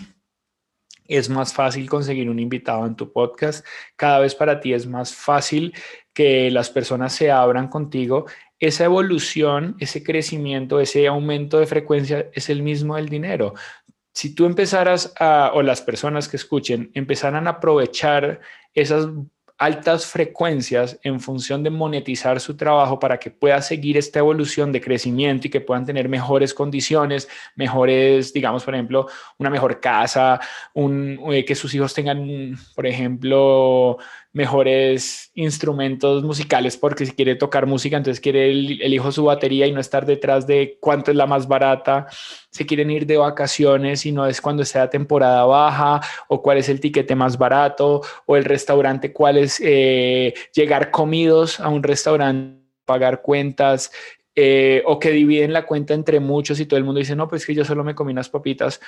[1.09, 5.15] es más fácil conseguir un invitado en tu podcast, cada vez para ti es más
[5.15, 5.75] fácil
[6.13, 8.27] que las personas se abran contigo.
[8.61, 13.55] Esa evolución, ese crecimiento, ese aumento de frecuencia es el mismo del dinero.
[14.15, 18.41] Si tú empezaras a, o las personas que escuchen, empezaran a aprovechar
[18.75, 19.09] esas
[19.63, 24.81] altas frecuencias en función de monetizar su trabajo para que pueda seguir esta evolución de
[24.81, 29.07] crecimiento y que puedan tener mejores condiciones, mejores, digamos, por ejemplo,
[29.39, 30.41] una mejor casa,
[30.75, 33.99] un, eh, que sus hijos tengan, por ejemplo,
[34.33, 39.73] mejores instrumentos musicales porque si quiere tocar música, entonces quiere el, hijo su batería y
[39.73, 42.07] no estar detrás de cuánto es la más barata,
[42.51, 46.69] se quieren ir de vacaciones y no es cuando sea temporada baja o cuál es
[46.71, 52.63] el tiquete más barato o el restaurante, cuál es eh, llegar comidos a un restaurante,
[52.85, 53.91] pagar cuentas.
[54.35, 57.45] Eh, o que dividen la cuenta entre muchos y todo el mundo dice, no, pues
[57.45, 58.81] que yo solo me comí unas papitas.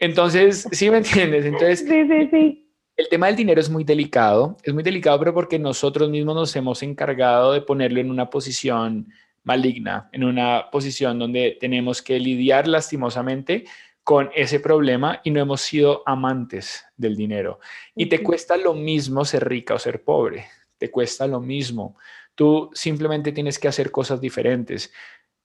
[0.00, 1.44] Entonces, ¿sí me entiendes?
[1.44, 2.69] Entonces, sí, sí, sí
[3.00, 6.54] el tema del dinero es muy delicado, es muy delicado, pero porque nosotros mismos nos
[6.54, 9.10] hemos encargado de ponerlo en una posición
[9.42, 13.64] maligna, en una posición donde tenemos que lidiar lastimosamente
[14.04, 17.58] con ese problema y no hemos sido amantes del dinero.
[17.94, 21.96] Y te cuesta lo mismo ser rica o ser pobre, te cuesta lo mismo.
[22.34, 24.92] Tú simplemente tienes que hacer cosas diferentes.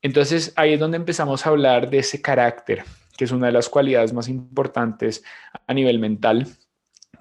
[0.01, 2.83] Entonces ahí es donde empezamos a hablar de ese carácter,
[3.15, 5.23] que es una de las cualidades más importantes
[5.67, 6.47] a nivel mental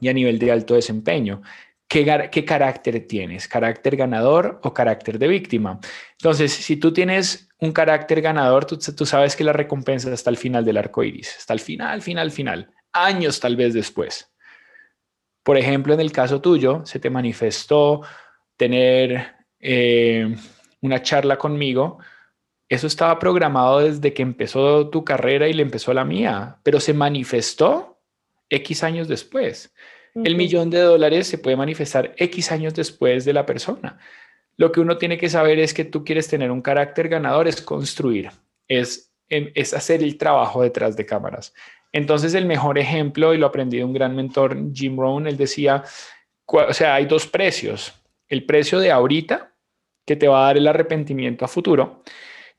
[0.00, 1.42] y a nivel de alto desempeño.
[1.88, 3.46] ¿Qué, ¿Qué, carácter tienes?
[3.46, 5.78] ¿Carácter ganador o carácter de víctima?
[6.12, 10.36] Entonces, si tú tienes un carácter ganador, tú, tú sabes que la recompensa está al
[10.36, 14.32] final del arco iris, hasta el final, final, final, años tal vez después.
[15.42, 18.00] Por ejemplo, en el caso tuyo, se te manifestó
[18.56, 20.34] tener eh,
[20.80, 21.98] una charla conmigo.
[22.68, 26.94] Eso estaba programado desde que empezó tu carrera y le empezó la mía, pero se
[26.94, 27.93] manifestó
[28.54, 29.74] X años después.
[30.14, 33.98] El millón de dólares se puede manifestar X años después de la persona.
[34.56, 37.60] Lo que uno tiene que saber es que tú quieres tener un carácter ganador, es
[37.60, 38.30] construir,
[38.68, 41.52] es, es hacer el trabajo detrás de cámaras.
[41.92, 45.82] Entonces, el mejor ejemplo, y lo aprendí de un gran mentor, Jim Rohn, él decía,
[46.46, 47.92] o sea, hay dos precios.
[48.28, 49.52] El precio de ahorita,
[50.06, 52.02] que te va a dar el arrepentimiento a futuro,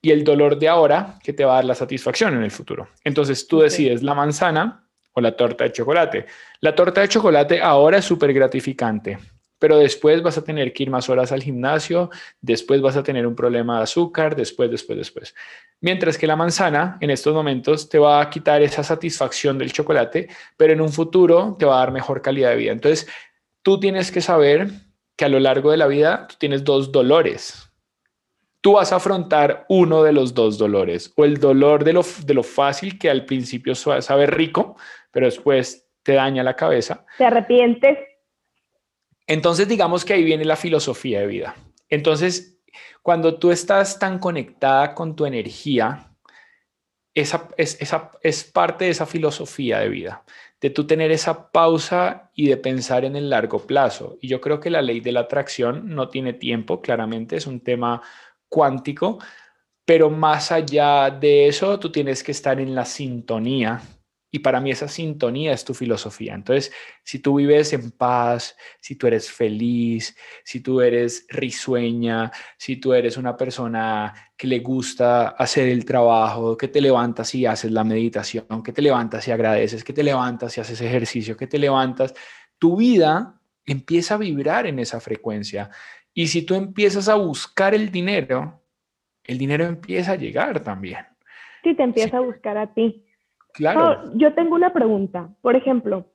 [0.02, 2.90] y el dolor de ahora, que te va a dar la satisfacción en el futuro.
[3.04, 4.85] Entonces, tú decides la manzana
[5.16, 6.26] o la torta de chocolate.
[6.60, 9.18] La torta de chocolate ahora es súper gratificante,
[9.58, 12.10] pero después vas a tener que ir más horas al gimnasio,
[12.42, 15.36] después vas a tener un problema de azúcar, después, después, después.
[15.80, 20.28] Mientras que la manzana en estos momentos te va a quitar esa satisfacción del chocolate,
[20.58, 22.72] pero en un futuro te va a dar mejor calidad de vida.
[22.74, 23.08] Entonces,
[23.62, 24.70] tú tienes que saber
[25.16, 27.66] que a lo largo de la vida tú tienes dos dolores
[28.66, 32.34] tú vas a afrontar uno de los dos dolores, o el dolor de lo, de
[32.34, 34.76] lo fácil que al principio sabe rico,
[35.16, 37.06] pero después te daña la cabeza.
[37.18, 37.98] Te arrepientes.
[39.26, 41.56] Entonces, digamos que ahí viene la filosofía de vida.
[41.88, 42.60] Entonces,
[43.02, 46.12] cuando tú estás tan conectada con tu energía,
[47.14, 50.26] esa es, esa es parte de esa filosofía de vida,
[50.60, 54.18] de tú tener esa pausa y de pensar en el largo plazo.
[54.20, 57.62] Y yo creo que la ley de la atracción no tiene tiempo, claramente es un
[57.62, 58.02] tema
[58.50, 59.20] cuántico,
[59.86, 63.82] pero más allá de eso, tú tienes que estar en la sintonía.
[64.36, 66.34] Y para mí esa sintonía es tu filosofía.
[66.34, 66.70] Entonces,
[67.04, 72.94] si tú vives en paz, si tú eres feliz, si tú eres risueña, si tú
[72.94, 77.86] eres una persona que le gusta hacer el trabajo, que te levantas y haces la
[77.86, 82.14] meditación, que te levantas y agradeces, que te levantas y haces ejercicio, que te levantas,
[82.60, 85.70] tu vida empieza a vibrar en esa frecuencia.
[86.14, 88.66] Y si tú empiezas a buscar el dinero,
[89.24, 91.06] el dinero empieza a llegar también.
[91.64, 93.05] Sí, te empieza a buscar a ti.
[93.56, 94.12] Claro.
[94.16, 95.30] yo tengo una pregunta.
[95.42, 96.06] Por ejemplo,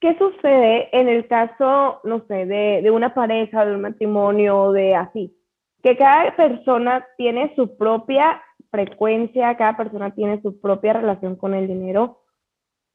[0.00, 4.94] ¿qué sucede en el caso, no sé, de, de una pareja, de un matrimonio, de
[4.94, 5.36] así?
[5.82, 11.68] Que cada persona tiene su propia frecuencia, cada persona tiene su propia relación con el
[11.68, 12.24] dinero.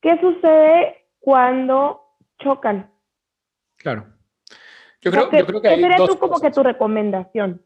[0.01, 2.01] ¿Qué sucede cuando
[2.39, 2.91] chocan?
[3.77, 4.05] Claro.
[5.01, 7.61] Yo creo, yo creo que hay sería tú como que tu recomendación?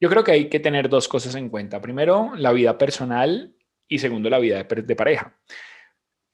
[0.00, 1.80] Yo creo que hay que tener dos cosas en cuenta.
[1.80, 3.54] Primero, la vida personal
[3.88, 5.34] y segundo, la vida de, pareja.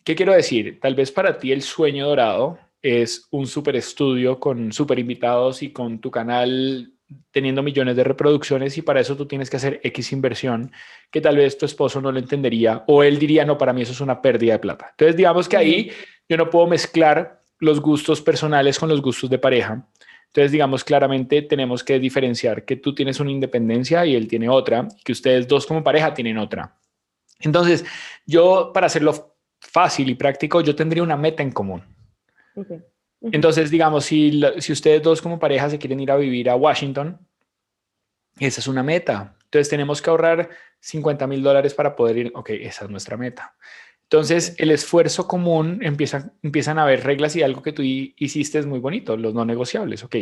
[0.05, 0.81] ¿Qué quiero decir?
[0.81, 5.73] Tal vez para ti el sueño dorado es un super estudio con super invitados y
[5.73, 6.93] con tu canal
[7.31, 10.71] teniendo millones de reproducciones y para eso tú tienes que hacer X inversión
[11.11, 13.93] que tal vez tu esposo no lo entendería o él diría, no, para mí eso
[13.93, 14.89] es una pérdida de plata.
[14.91, 15.91] Entonces, digamos que ahí
[16.29, 19.89] yo no puedo mezclar los gustos personales con los gustos de pareja.
[20.27, 24.87] Entonces, digamos, claramente tenemos que diferenciar que tú tienes una independencia y él tiene otra,
[24.99, 26.77] y que ustedes dos como pareja tienen otra.
[27.41, 27.85] Entonces,
[28.27, 29.34] yo, para hacerlo
[29.65, 31.83] fácil y práctico, yo tendría una meta en común.
[33.21, 37.19] Entonces, digamos, si, si ustedes dos como pareja se quieren ir a vivir a Washington,
[38.39, 39.37] esa es una meta.
[39.45, 40.51] Entonces, tenemos que ahorrar
[40.81, 42.33] 50 mil dólares para poder ir.
[42.35, 43.55] Ok, esa es nuestra meta.
[44.03, 48.67] Entonces, el esfuerzo común empieza, empiezan a haber reglas y algo que tú hiciste es
[48.67, 50.05] muy bonito, los no negociables.
[50.05, 50.17] Ok,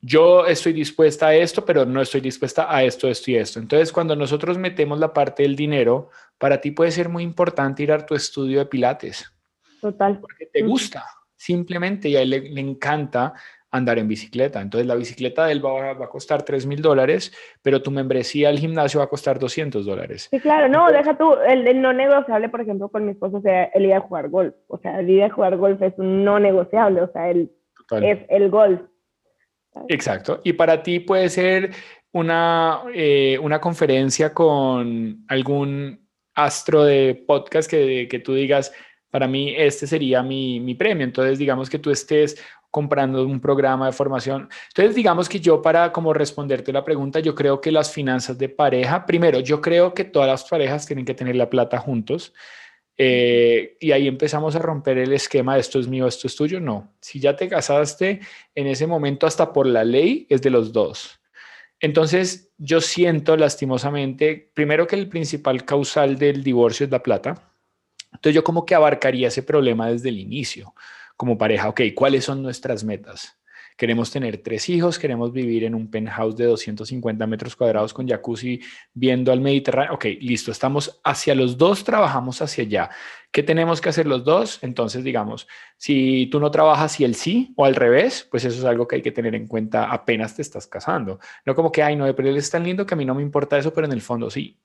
[0.00, 3.58] yo estoy dispuesta a esto, pero no estoy dispuesta a esto, esto y esto.
[3.58, 6.10] Entonces, cuando nosotros metemos la parte del dinero,
[6.40, 9.30] para ti puede ser muy importante ir a tu estudio de pilates.
[9.78, 10.18] Total.
[10.18, 11.04] Porque te gusta,
[11.36, 13.34] simplemente, y a él le, encanta
[13.70, 14.58] andar en bicicleta.
[14.62, 17.30] Entonces, la bicicleta de él va, a costar 3 mil dólares,
[17.60, 20.28] pero tu membresía al gimnasio va a costar 200 dólares.
[20.30, 23.64] Sí, claro, no, deja tú, el, no negociable, por ejemplo, con mi esposo, o sea,
[23.64, 24.54] él iba a jugar golf.
[24.68, 27.52] O sea, el ir a jugar golf es un no negociable, o sea, él
[28.02, 28.80] es el golf.
[29.88, 30.40] Exacto.
[30.42, 31.70] Y para ti puede ser
[32.12, 38.72] una, eh, una conferencia con algún astro de podcast que, que, tú digas,
[39.10, 41.04] para mí este sería mi, mi premio.
[41.04, 42.36] Entonces, digamos que tú estés
[42.70, 44.48] comprando un programa de formación.
[44.68, 48.48] Entonces, digamos que yo para como responderte la pregunta, yo creo que las finanzas de
[48.48, 52.32] pareja, primero, yo creo que todas las parejas tienen que tener la plata juntos.
[52.96, 56.60] Eh, y ahí empezamos a romper el esquema de esto es mío, esto es tuyo.
[56.60, 58.20] No, si ya te casaste,
[58.54, 61.19] en ese momento hasta por la ley es de los dos.
[61.80, 67.54] Entonces, yo siento lastimosamente, primero que el principal causal del divorcio es la plata.
[68.12, 70.74] Entonces, yo como que abarcaría ese problema desde el inicio,
[71.16, 71.68] como pareja.
[71.68, 73.39] Ok, ¿cuáles son nuestras metas?
[73.80, 78.60] Queremos tener tres hijos, queremos vivir en un penthouse de 250 metros cuadrados con jacuzzi
[78.92, 79.94] viendo al Mediterráneo.
[79.94, 82.90] Ok, listo, estamos hacia los dos, trabajamos hacia allá.
[83.32, 84.58] ¿Qué tenemos que hacer los dos?
[84.60, 88.66] Entonces, digamos, si tú no trabajas y él sí, o al revés, pues eso es
[88.66, 91.18] algo que hay que tener en cuenta apenas te estás casando.
[91.46, 93.22] No como que, ay, no, pero él es tan lindo que a mí no me
[93.22, 94.60] importa eso, pero en el fondo sí.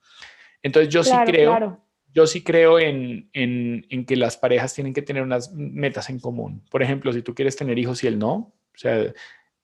[0.61, 1.81] Entonces, yo sí creo.
[2.13, 6.19] Yo sí creo en, en, en que las parejas tienen que tener unas metas en
[6.19, 6.63] común.
[6.69, 9.13] Por ejemplo, si tú quieres tener hijos y él no, o sea,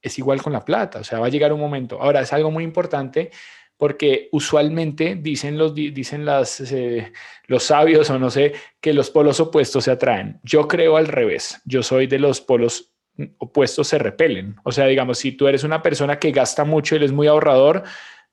[0.02, 2.02] es igual con la plata, o sea, va a llegar un momento.
[2.02, 3.32] Ahora, es algo muy importante
[3.78, 7.12] porque usualmente dicen los, dicen las, eh,
[7.48, 10.40] los sabios o no sé, que los polos opuestos se atraen.
[10.44, 12.92] Yo creo al revés, yo soy de los polos
[13.38, 14.56] opuestos se repelen.
[14.64, 17.84] O sea, digamos, si tú eres una persona que gasta mucho y eres muy ahorrador,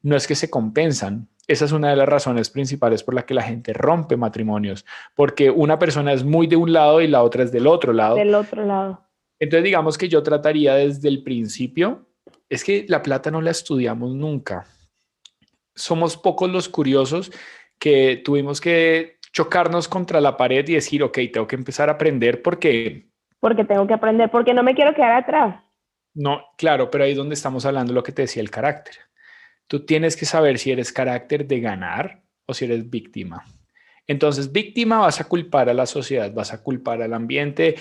[0.03, 1.29] no es que se compensan.
[1.47, 5.51] Esa es una de las razones principales por la que la gente rompe matrimonios, porque
[5.51, 8.17] una persona es muy de un lado y la otra es del otro lado.
[8.17, 9.08] Del otro lado.
[9.39, 12.09] Entonces, digamos que yo trataría desde el principio,
[12.49, 14.67] es que la plata no la estudiamos nunca.
[15.75, 17.31] Somos pocos los curiosos
[17.79, 22.43] que tuvimos que chocarnos contra la pared y decir, ok, tengo que empezar a aprender
[22.43, 23.09] porque...
[23.41, 25.63] Porque tengo que aprender, porque no me quiero quedar atrás.
[26.15, 28.97] No, claro, pero ahí es donde estamos hablando lo que te decía el carácter.
[29.69, 33.45] Tú tienes que saber si eres carácter de ganar o si eres víctima.
[34.09, 37.77] Entonces, víctima vas a culpar a la sociedad, vas a culpar al ambiente,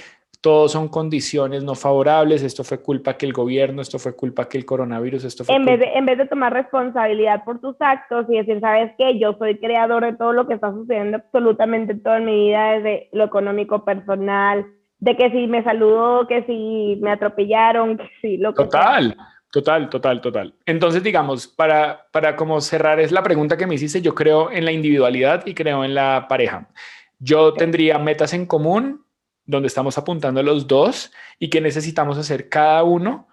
[0.48, 4.58] todos son condiciones no favorables, esto fue culpa que el gobierno, esto fue culpa que
[4.58, 8.28] el coronavirus, esto fue en vez de En vez de tomar responsabilidad por tus actos
[8.30, 9.20] y decir, ¿sabes qué?
[9.20, 13.26] Yo soy creador de todo lo que está sucediendo absolutamente toda mi vida, desde lo
[13.26, 14.66] económico, personal,
[15.00, 19.18] de que si me saludó, que si me atropellaron, que si lo que Total.
[19.52, 20.54] Total, total, total.
[20.66, 24.64] Entonces, digamos, para, para como cerrar, es la pregunta que me hiciste, yo creo en
[24.64, 26.70] la individualidad y creo en la pareja.
[27.20, 29.07] Yo tendría metas en común,
[29.48, 33.28] donde estamos apuntando los dos y qué necesitamos hacer cada uno.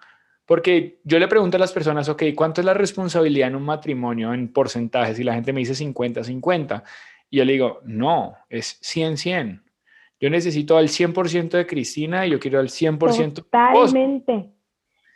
[0.47, 4.33] Porque yo le pregunto a las personas, ok, ¿cuánto es la responsabilidad en un matrimonio
[4.33, 5.19] en porcentajes?
[5.19, 6.83] Y la gente me dice 50, 50.
[7.29, 9.63] Y yo le digo, no, es 100, 100.
[10.19, 14.51] Yo necesito al 100% de Cristina y yo quiero al 100% Totalmente.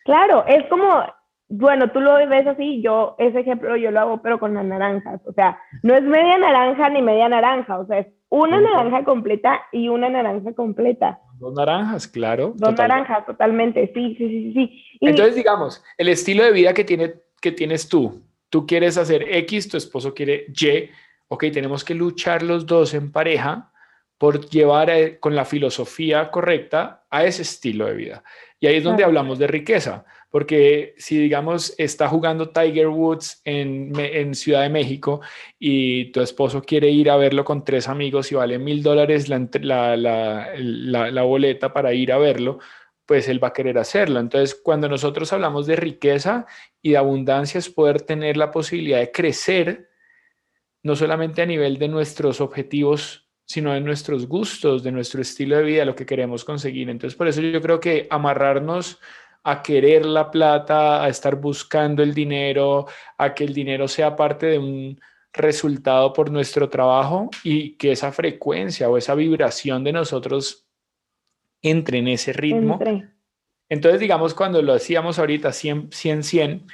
[0.04, 1.04] Claro, es como,
[1.47, 5.22] bueno, tú lo ves así, yo ese ejemplo yo lo hago, pero con las naranjas.
[5.26, 9.62] O sea, no es media naranja ni media naranja, o sea, es una naranja completa
[9.72, 11.20] y una naranja completa.
[11.40, 12.54] Dos naranjas, claro.
[12.56, 14.84] Dos naranjas, totalmente, sí, sí, sí, sí.
[15.02, 19.70] Entonces, digamos, el estilo de vida que, tiene, que tienes tú, tú quieres hacer X,
[19.70, 20.90] tu esposo quiere Y,
[21.28, 23.72] ok, tenemos que luchar los dos en pareja
[24.18, 28.24] por llevar eh, con la filosofía correcta a ese estilo de vida.
[28.60, 34.36] Y ahí es donde hablamos de riqueza, porque si digamos está jugando Tiger Woods en,
[34.36, 35.22] Ciudad de México
[35.58, 39.40] y tu esposo quiere ir a verlo con tres amigos y vale mil dólares la,
[39.50, 42.60] la, la, la, boleta para ir a verlo,
[43.06, 44.20] pues él va a querer hacerlo.
[44.20, 46.46] Entonces, cuando nosotros hablamos de riqueza
[46.82, 49.90] y de abundancia es poder tener la posibilidad de crecer,
[50.84, 55.64] no solamente a nivel de nuestros objetivos, sino de nuestros gustos, de nuestro estilo de
[55.64, 56.88] vida, lo que queremos conseguir.
[56.88, 59.00] Entonces, por eso yo creo que amarrarnos
[59.44, 62.88] a querer la plata, a estar buscando el dinero,
[63.18, 65.00] a que el dinero sea parte de un
[65.34, 70.68] resultado por nuestro trabajo y que esa frecuencia o esa vibración de nosotros
[71.62, 72.80] entre en ese ritmo.
[73.70, 76.68] Entonces, digamos, cuando lo hacíamos ahorita 100, 100, 100,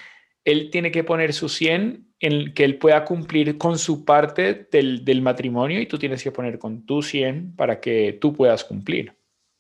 [0.46, 5.04] él tiene que poner su 100 en que él pueda cumplir con su parte del,
[5.04, 9.14] del matrimonio y tú tienes que poner con tu 100 para que tú puedas cumplir.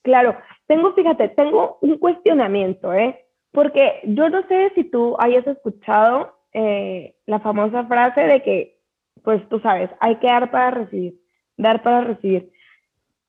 [0.03, 0.37] Claro,
[0.67, 3.25] tengo, fíjate, tengo un cuestionamiento, ¿eh?
[3.51, 8.79] Porque yo no sé si tú hayas escuchado eh, la famosa frase de que,
[9.23, 11.15] pues tú sabes, hay que dar para recibir,
[11.57, 12.51] dar para recibir.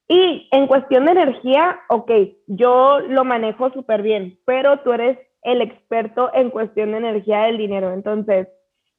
[0.08, 2.10] Y en cuestión de energía, ok,
[2.46, 7.58] yo lo manejo súper bien, pero tú eres el experto en cuestión de energía del
[7.58, 7.92] dinero.
[7.92, 8.48] Entonces,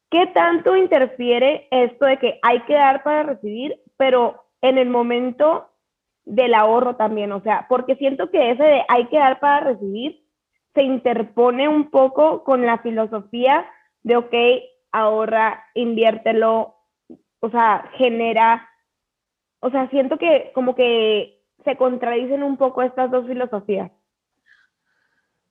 [0.09, 5.66] ¿qué tanto interfiere esto de que hay que dar para recibir, pero en el momento
[6.28, 7.32] del ahorro también?
[7.32, 10.23] O sea, porque siento que ese de hay que dar para recibir
[10.73, 13.65] se interpone un poco con la filosofía
[14.03, 14.34] de, ok,
[14.91, 16.75] ahorra, inviértelo,
[17.39, 18.67] o sea, genera
[19.59, 23.91] o sea, siento que como que se contradicen un poco estas dos filosofías.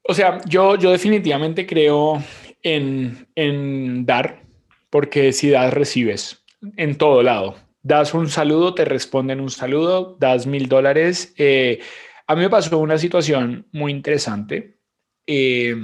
[0.03, 2.23] O sea, yo, yo definitivamente creo
[2.63, 4.43] en, en dar,
[4.91, 6.45] porque si das, recibes
[6.77, 7.57] en todo lado.
[7.87, 11.33] Das un saludo, te responden un saludo, das mil dólares.
[11.39, 11.79] Eh,
[12.27, 14.81] a mí me pasó una situación muy interesante.
[15.25, 15.77] Eh,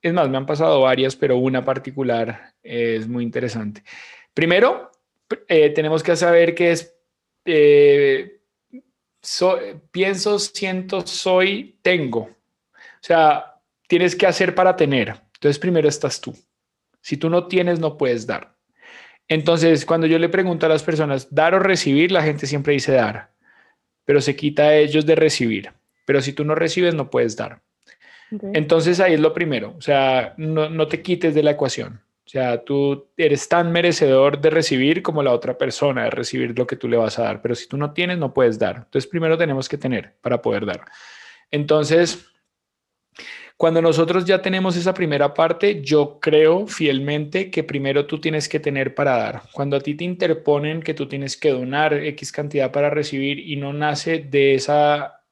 [0.00, 3.82] es más, me han pasado varias, pero una particular es muy interesante.
[4.32, 4.92] Primero,
[5.48, 6.96] eh, tenemos que saber que es
[7.44, 8.42] eh,
[9.90, 12.20] pienso, siento, soy, tengo.
[12.20, 15.20] O sea, tienes que hacer para tener.
[15.34, 16.32] Entonces, primero estás tú.
[17.00, 18.59] Si tú no tienes, no puedes dar.
[19.30, 22.90] Entonces, cuando yo le pregunto a las personas, dar o recibir, la gente siempre dice
[22.90, 23.30] dar,
[24.04, 25.70] pero se quita a ellos de recibir.
[26.04, 27.62] Pero si tú no recibes, no puedes dar.
[28.52, 29.76] Entonces, ahí es lo primero.
[29.78, 32.00] O sea, no, no te quites de la ecuación.
[32.26, 36.66] O sea, tú eres tan merecedor de recibir como la otra persona de recibir lo
[36.66, 38.76] que tú le vas a dar, pero si tú no tienes, no puedes dar.
[38.76, 40.84] Entonces, primero tenemos que tener para poder dar.
[41.52, 42.29] Entonces,
[43.60, 48.58] cuando nosotros ya tenemos esa primera parte, yo creo fielmente que primero tú tienes que
[48.58, 49.42] tener para dar.
[49.52, 53.56] Cuando a ti te interponen que tú tienes que donar X cantidad para recibir y
[53.56, 55.26] no nace de esa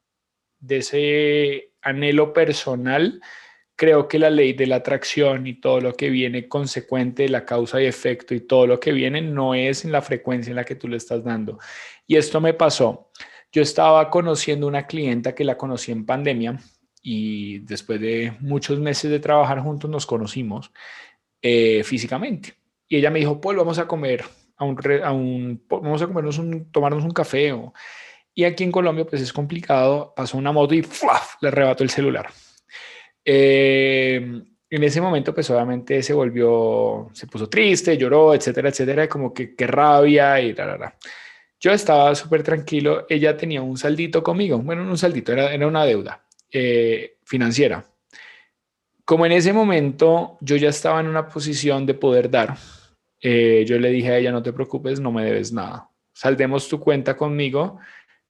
[0.58, 3.18] de ese anhelo personal,
[3.74, 7.80] creo que la ley de la atracción y todo lo que viene consecuente la causa
[7.80, 10.74] y efecto y todo lo que viene no es en la frecuencia en la que
[10.74, 11.58] tú le estás dando.
[12.06, 13.10] Y esto me pasó.
[13.52, 16.58] Yo estaba conociendo una clienta que la conocí en pandemia
[17.02, 20.72] y después de muchos meses de trabajar juntos nos conocimos
[21.42, 22.54] eh, físicamente.
[22.88, 24.24] Y ella me dijo, Paul, vamos a comer
[24.56, 27.54] a un, a un vamos a comernos un, tomarnos un café.
[28.34, 30.12] y aquí en Colombia pues es complicado.
[30.16, 30.82] Pasó una moto y
[31.40, 32.28] le arrebató el celular.
[33.24, 39.32] Eh, en ese momento, pues obviamente se volvió, se puso triste, lloró, etcétera, etcétera, como
[39.32, 40.96] que qué rabia y la, la, la.
[41.60, 45.84] Yo estaba súper tranquilo, ella tenía un saldito conmigo, bueno, un saldito, era, era una
[45.84, 47.84] deuda eh, financiera.
[49.04, 52.56] Como en ese momento yo ya estaba en una posición de poder dar,
[53.20, 55.88] eh, yo le dije a ella, no te preocupes, no me debes nada.
[56.12, 57.78] Saldemos tu cuenta conmigo,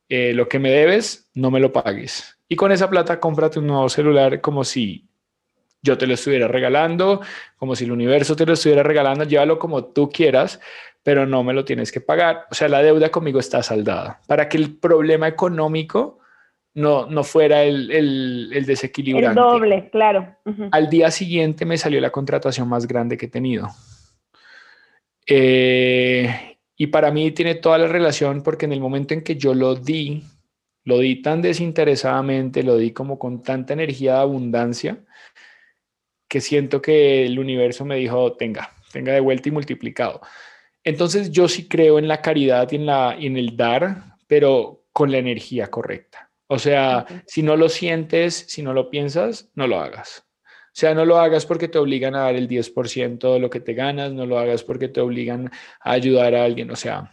[0.09, 3.89] lo que me debes, no me lo pagues y con esa plata cómprate un nuevo
[3.89, 5.07] celular como si
[5.83, 7.21] yo te lo estuviera regalando,
[7.57, 10.59] como si el universo te lo estuviera regalando, llévalo como tú quieras,
[11.03, 12.47] pero no me lo tienes que pagar.
[12.51, 16.19] O sea, la deuda conmigo está saldada para que el problema económico
[16.75, 19.29] no, no fuera el, el, el desequilibrante.
[19.29, 20.37] El doble, claro.
[20.71, 23.69] Al día siguiente me salió la contratación más grande que he tenido.
[25.27, 29.55] Eh, y para mí tiene toda la relación porque en el momento en que yo
[29.55, 30.23] lo di,
[30.85, 35.05] lo di tan desinteresadamente, lo di como con tanta energía de abundancia,
[36.29, 40.21] que siento que el universo me dijo, tenga, tenga de vuelta y multiplicado.
[40.85, 45.11] Entonces yo sí creo en la caridad y en, la, en el dar, pero con
[45.11, 46.28] la energía correcta.
[46.49, 50.27] O sea, si no lo sientes, si no lo piensas, no lo hagas.
[50.69, 53.61] O sea, no lo hagas porque te obligan a dar el 10% de lo que
[53.61, 56.71] te ganas, no lo hagas porque te obligan a ayudar a alguien.
[56.71, 57.13] O sea,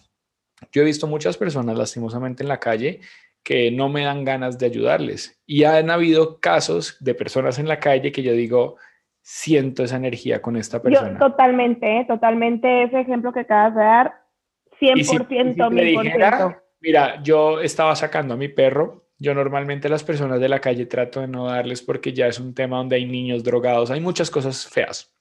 [0.72, 3.02] yo he visto muchas personas lastimosamente en la calle
[3.44, 5.42] que no me dan ganas de ayudarles.
[5.46, 8.78] Y han habido casos de personas en la calle que yo digo,
[9.22, 11.14] siento esa energía con esta persona.
[11.14, 12.06] Yo, totalmente, ¿eh?
[12.08, 14.14] totalmente ese ejemplo que acabas de dar,
[14.80, 20.60] 100%, mira, yo estaba sacando a mi perro Yo normalmente a las personas de la
[20.60, 24.02] calle trato de no darles porque ya es un tema donde hay niños drogados, hay
[24.02, 25.14] muchas cosas feas.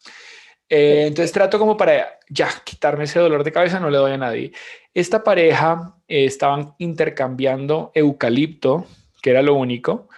[0.68, 4.18] Eh, entonces trato como para ya quitarme ese dolor de cabeza, no le doy a
[4.18, 4.53] nadie.
[4.92, 8.86] Esta pareja eh, estaban intercambiando eucalipto,
[9.22, 10.09] que era lo único,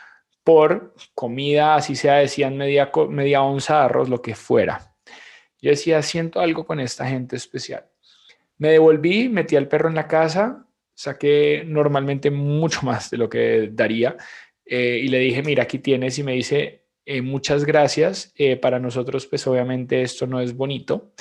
[0.45, 4.95] por comida, así sea, decían media, media onza de arroz, lo que fuera.
[5.61, 7.87] Yo decía, siento algo con esta gente especial.
[8.59, 10.66] Me devolví, metí al perro en la casa,
[10.97, 14.16] saqué normalmente mucho más de lo que daría
[14.64, 18.32] eh, y le dije, mira, aquí tienes y me dice, eh, muchas gracias.
[18.36, 21.12] Eh, para nosotros, pues obviamente esto no es bonito,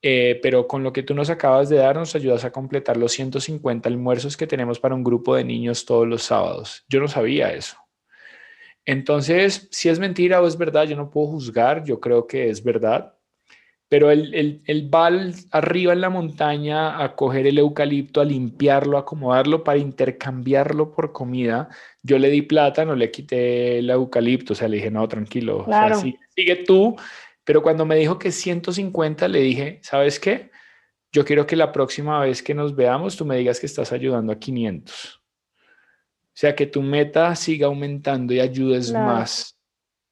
[0.00, 3.88] pero con lo que tú nos acabas de dar, nos ayudas a completar los 150
[3.88, 6.84] almuerzos que tenemos para un grupo de niños todos los sábados.
[6.88, 7.76] Yo no sabía eso.
[8.84, 12.64] Entonces, si es mentira o es verdad, yo no puedo juzgar, yo creo que es
[12.64, 13.14] verdad
[13.92, 15.10] pero él, va
[15.50, 21.12] arriba en la montaña a coger el eucalipto, a limpiarlo, a acomodarlo para intercambiarlo por
[21.12, 21.68] comida.
[22.02, 25.66] Yo le di plata, no le quité el eucalipto, o sea, le dije, no, tranquilo,
[26.34, 26.96] sigue, tú.
[27.44, 30.50] Pero cuando me dijo que 150, le dije, ¿sabes qué?
[31.12, 34.32] Yo quiero que la próxima vez que nos veamos, tú me digas que estás ayudando
[34.32, 35.16] a 500.
[35.16, 35.20] O
[36.32, 39.58] sea, que tu meta siga aumentando y ayudes más,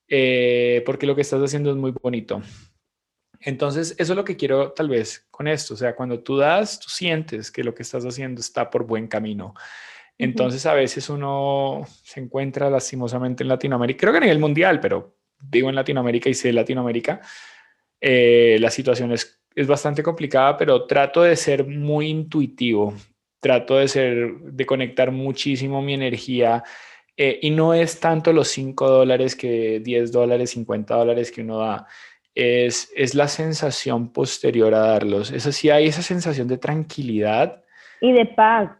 [0.07, 2.43] eh, porque lo que estás haciendo es muy bonito.
[3.41, 5.75] Entonces, eso es lo que quiero tal vez con esto.
[5.75, 9.09] O sea, cuando tú das, tú sientes que lo que estás haciendo está por buen
[9.09, 9.55] camino.
[10.19, 15.17] Entonces, a veces uno se encuentra lastimosamente en Latinoamérica, creo que a nivel mundial, pero
[15.41, 17.23] digo en Latinoamérica y sé Latinoamérica,
[17.99, 22.95] eh, la situación es, es bastante complicada, pero trato de ser muy intuitivo,
[23.41, 26.63] trato de ser, de conectar muchísimo mi energía.
[27.17, 31.59] Eh, y no es tanto los 5 dólares que 10 dólares, 50 dólares que uno
[31.59, 31.87] da,
[32.35, 35.31] es, es la sensación posterior a darlos.
[35.31, 37.63] Es así, hay esa sensación de tranquilidad.
[38.01, 38.71] Y de paz.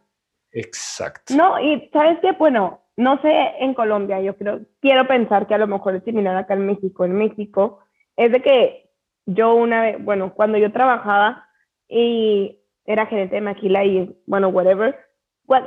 [0.53, 1.35] Exacto.
[1.35, 3.31] No, y sabes que, bueno, no sé
[3.61, 7.05] en Colombia, yo creo, quiero pensar que a lo mejor es similar acá en México.
[7.05, 7.81] En México
[8.17, 8.91] es de que
[9.27, 11.47] yo una vez, bueno, cuando yo trabajaba
[11.89, 14.99] y era gerente de maquila y, bueno, whatever,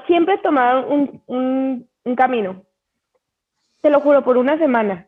[0.07, 2.63] siempre tomaban un, un, un camino.
[3.81, 5.07] Te lo juro, por una semana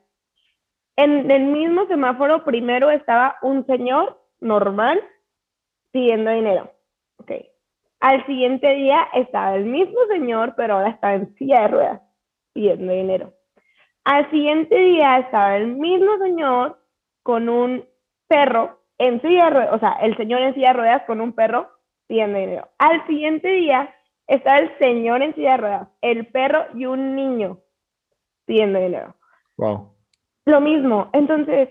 [0.98, 5.02] en el mismo semáforo primero estaba un señor normal
[5.92, 6.72] pidiendo dinero.
[7.18, 7.32] Ok.
[8.00, 12.02] Al siguiente día estaba el mismo señor, pero ahora estaba en silla de ruedas
[12.54, 13.34] pidiendo dinero.
[14.04, 16.80] Al siguiente día estaba el mismo señor
[17.24, 17.86] con un
[18.28, 21.34] perro en silla de ruedas, o sea, el señor en silla de ruedas con un
[21.34, 21.70] perro
[22.08, 22.70] pidiendo dinero.
[22.78, 23.94] Al siguiente día
[24.28, 27.60] estaba el señor en silla de ruedas, el perro y un niño
[28.46, 29.16] pidiendo dinero.
[29.58, 29.95] Wow
[30.46, 31.10] lo mismo.
[31.14, 31.70] Entonces,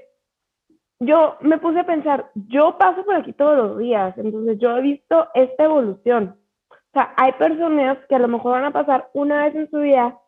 [1.00, 4.82] yo me puse a pensar, yo paso por aquí todos los días, entonces yo he
[4.82, 6.38] visto esta evolución.
[6.70, 9.78] O sea, hay personas que a lo mejor van a pasar una vez en su
[9.78, 10.18] vida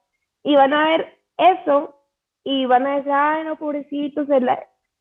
[0.42, 1.96] y van a ver eso
[2.44, 4.26] y van a decir, ay, no, pobrecitos,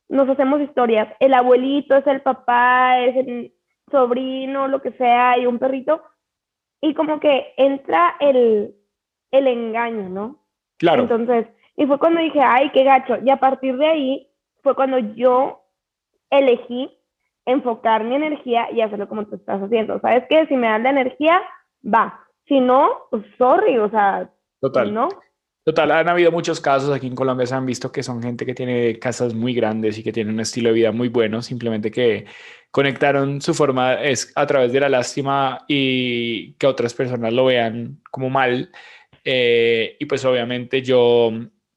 [0.10, 1.08] nos hacemos historias.
[1.20, 3.54] El abuelito es el papá, es el
[3.92, 6.04] sobrino, lo que sea, y un perrito.
[6.82, 8.76] Y como que entra el,
[9.32, 10.40] el engaño, ¿no?
[10.78, 11.04] Claro.
[11.04, 13.18] Entonces, y fue cuando dije, ay, qué gacho.
[13.24, 14.28] Y a partir de ahí
[14.64, 15.64] fue cuando yo
[16.30, 16.90] elegí
[17.46, 20.00] enfocar mi energía y hacerlo como tú estás haciendo.
[20.00, 20.48] ¿Sabes qué?
[20.48, 21.42] Si me dan la energía,
[21.84, 22.20] va.
[22.48, 24.94] Si no, pues sorry, o sea, Total.
[24.94, 25.10] ¿no?
[25.64, 28.54] Total, han habido muchos casos aquí en Colombia, se han visto que son gente que
[28.54, 32.26] tiene casas muy grandes y que tiene un estilo de vida muy bueno, simplemente que
[32.70, 38.00] conectaron su forma es a través de la lástima y que otras personas lo vean
[38.12, 38.72] como mal.
[39.24, 41.32] Eh, y pues obviamente yo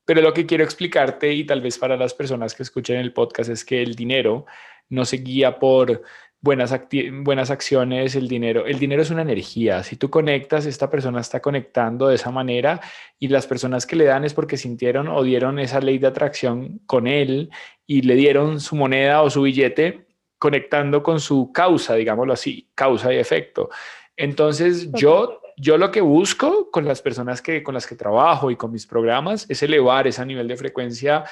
[0.09, 3.51] pero lo que quiero explicarte y tal vez para las personas que escuchen el podcast
[3.51, 4.47] es que el dinero
[4.89, 6.01] no se guía por
[6.41, 6.75] buenas,
[7.13, 8.65] buenas acciones, el dinero.
[8.65, 9.83] El dinero es una energía.
[9.83, 12.81] Si tú conectas, esta persona está conectando de esa manera
[13.19, 16.81] y las personas que le dan es porque sintieron o dieron esa ley de atracción
[16.87, 17.51] con él
[17.87, 20.07] y le dieron su moneda o su billete
[20.39, 23.69] conectando con su causa, digámoslo así, causa y efecto.
[24.17, 28.57] Entonces yo yo lo que busco con las personas que, con las que trabajo y
[28.57, 31.25] con mis programas es elevar ese nivel de frecuencia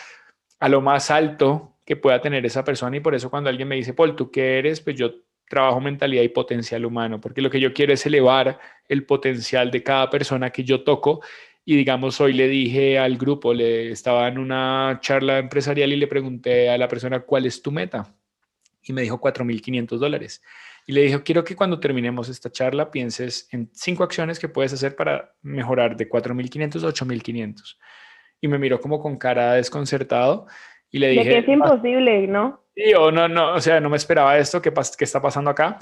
[0.59, 3.77] a lo más alto que pueda tener esa persona y por eso cuando alguien me
[3.77, 4.81] dice, Paul, ¿tú qué eres?
[4.81, 5.13] Pues yo
[5.49, 8.59] trabajo mentalidad y potencial humano, porque lo que yo quiero es elevar
[8.89, 11.21] el potencial de cada persona que yo toco
[11.65, 16.07] y digamos, hoy le dije al grupo, le estaba en una charla empresarial y le
[16.07, 18.15] pregunté a la persona, ¿cuál es tu meta?
[18.83, 20.43] Y me dijo 4.500 dólares.
[20.89, 24.73] Y le dije, quiero que cuando terminemos esta charla pienses en cinco acciones que puedes
[24.73, 27.77] hacer para mejorar de 4.500 a 8.500.
[28.41, 30.47] Y me miró como con cara desconcertado
[30.91, 31.25] y le dije...
[31.25, 32.65] que es imposible, ¿no?
[32.77, 35.79] Sí, o no, no, o sea, no me esperaba esto, ¿qué, ¿qué está pasando acá?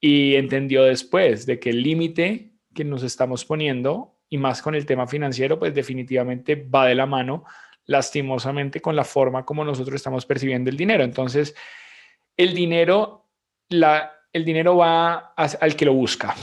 [0.00, 4.86] Y entendió después de que el límite que nos estamos poniendo y más con el
[4.86, 7.44] tema financiero, pues definitivamente va de la mano
[7.84, 11.04] lastimosamente con la forma como nosotros estamos percibiendo el dinero.
[11.04, 11.54] Entonces,
[12.36, 13.28] el dinero,
[13.68, 16.34] la, el dinero va al que lo busca.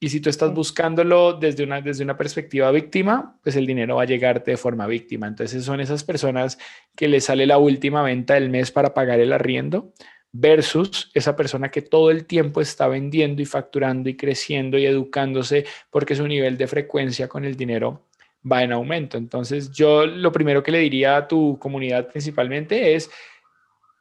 [0.00, 4.02] Y si tú estás buscándolo desde una, desde una perspectiva víctima, pues el dinero va
[4.02, 5.26] a llegarte de forma víctima.
[5.26, 6.58] Entonces son esas personas
[6.94, 9.94] que le sale la última venta del mes para pagar el arriendo
[10.30, 15.64] versus esa persona que todo el tiempo está vendiendo y facturando y creciendo y educándose
[15.90, 18.08] porque su nivel de frecuencia con el dinero
[18.50, 19.16] va en aumento.
[19.16, 23.10] Entonces yo lo primero que le diría a tu comunidad principalmente es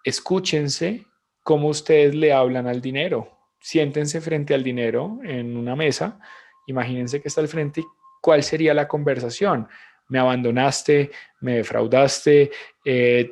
[0.04, 1.06] escúchense
[1.44, 3.30] cómo ustedes le hablan al dinero.
[3.60, 6.20] Siéntense frente al dinero en una mesa,
[6.68, 7.86] imagínense que está al frente y
[8.22, 9.68] cuál sería la conversación.
[10.10, 12.52] Me abandonaste, me defraudaste,
[12.84, 13.32] eh,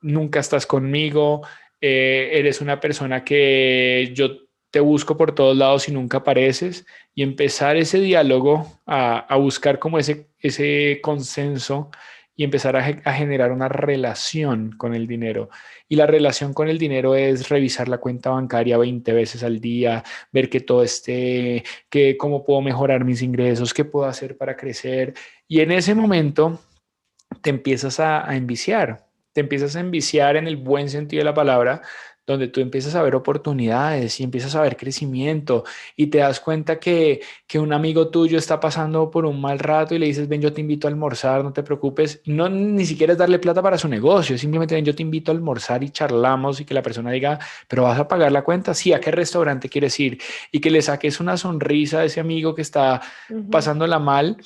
[0.00, 1.42] nunca estás conmigo,
[1.80, 4.30] eh, eres una persona que yo
[4.70, 9.98] te busco por todos lados y nunca apareces y empezar ese diálogo a, buscar como
[9.98, 11.90] ese consenso
[12.40, 15.50] y empezar a, generar una relación con el dinero.
[15.90, 20.02] Y la relación con el dinero es revisar la cuenta bancaria 20 veces al día,
[20.32, 25.12] ver que todo esté, que cómo puedo mejorar mis ingresos, qué puedo hacer para crecer.
[25.46, 26.58] Y en ese momento
[27.42, 31.34] te empiezas a, a enviciar, te empiezas a enviciar en el buen sentido de la
[31.34, 31.82] palabra
[32.26, 35.64] donde tú empiezas a ver oportunidades y empiezas a ver crecimiento
[35.96, 39.94] y te das cuenta que, que un amigo tuyo está pasando por un mal rato
[39.94, 42.20] y le dices, ven, yo te invito a almorzar, no te preocupes.
[42.26, 45.34] No ni siquiera es darle plata para su negocio, simplemente ven, yo te invito a
[45.34, 48.92] almorzar y charlamos y que la persona diga, pero vas a pagar la cuenta, sí,
[48.92, 50.20] ¿a qué restaurante quieres ir?
[50.52, 53.00] Y que le saques una sonrisa a ese amigo que está
[53.50, 54.36] pasándola mal,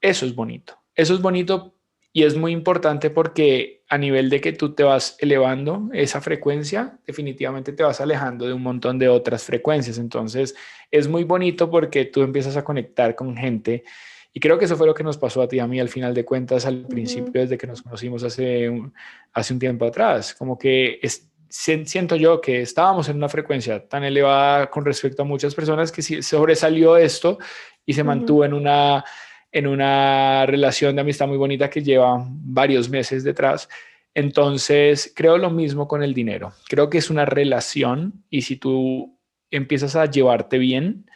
[0.00, 0.78] eso es bonito.
[0.94, 1.74] Eso es bonito
[2.12, 6.98] y es muy importante porque a nivel de que tú te vas elevando esa frecuencia,
[7.06, 9.98] definitivamente te vas alejando de un montón de otras frecuencias.
[9.98, 10.54] Entonces
[10.90, 13.84] es muy bonito porque tú empiezas a conectar con gente.
[14.32, 15.90] Y creo que eso fue lo que nos pasó a ti y a mí al
[15.90, 18.94] final de cuentas, al principio, desde que nos conocimos hace un,
[19.34, 20.34] hace un tiempo atrás.
[20.36, 20.98] Como que
[21.50, 26.00] siento yo que estábamos en una frecuencia tan elevada con respecto a muchas personas que
[26.22, 27.36] sobresalió esto
[27.84, 29.04] y se mantuvo en una
[29.52, 33.68] en una relación de amistad muy bonita que lleva varios meses detrás.
[34.14, 36.52] Entonces, creo lo mismo con el dinero.
[36.68, 39.18] Creo que es una relación y si tú
[39.50, 41.10] empiezas a llevarte bien,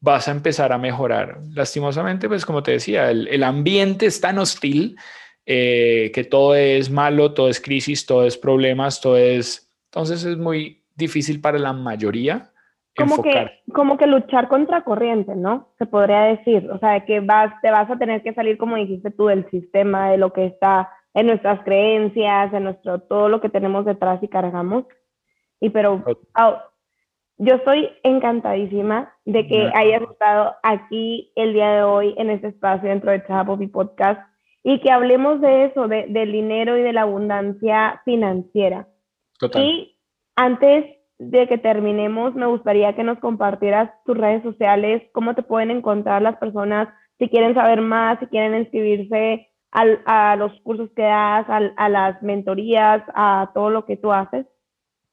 [0.00, 1.40] vas a empezar a mejorar.
[1.50, 4.96] Lastimosamente, pues como te decía, el, ambiente es tan hostil
[5.44, 9.68] eh, que todo es malo, todo es crisis, todo es problemas, todo es...
[9.86, 12.49] Entonces es muy difícil para la mayoría
[13.00, 15.68] como que, como que luchar contra corriente, ¿no?
[15.78, 19.10] Se podría decir, o sea, que vas, te vas a tener que salir, como dijiste
[19.10, 23.48] tú, del sistema, de lo que está en nuestras creencias, en nuestro, todo lo que
[23.48, 24.84] tenemos detrás y cargamos.
[25.60, 26.02] Y pero
[27.38, 32.88] yo estoy encantadísima de que hayas estado aquí el día de hoy en este espacio
[32.88, 34.20] dentro de Chapo y Podcast
[34.62, 38.86] y que hablemos de eso, de, del dinero y de la abundancia financiera.
[39.38, 39.62] Total.
[39.62, 39.96] Y
[40.36, 40.84] antes
[41.20, 46.22] de que terminemos, me gustaría que nos compartieras tus redes sociales, cómo te pueden encontrar
[46.22, 51.88] las personas, si quieren saber más, si quieren inscribirse a los cursos que das, a,
[51.90, 54.46] las mentorías, a todo lo que tú haces.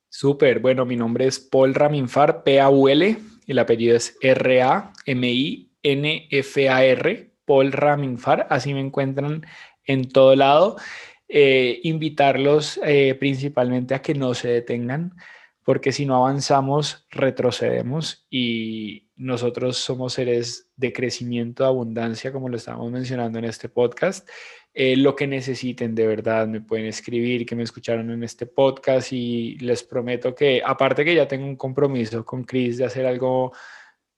[0.08, 4.94] Súper, bueno, mi nombre es Paul Raminfar, P-A-U-L, el apellido es R-A-M-I-N-F-A-R,
[7.44, 9.46] Paul Raminfar, así me encuentran
[9.84, 10.78] en todo lado.
[11.28, 15.12] Eh, invitarlos eh, principalmente a que no se detengan,
[15.68, 22.56] porque si no avanzamos, retrocedemos y nosotros somos seres de crecimiento, de abundancia, como lo
[22.56, 24.26] estábamos mencionando en este podcast.
[24.74, 29.12] Eh, lo que necesiten de verdad, me pueden escribir que me escucharon en este podcast
[29.12, 33.52] y les prometo que, aparte que ya tengo un compromiso con Chris de hacer algo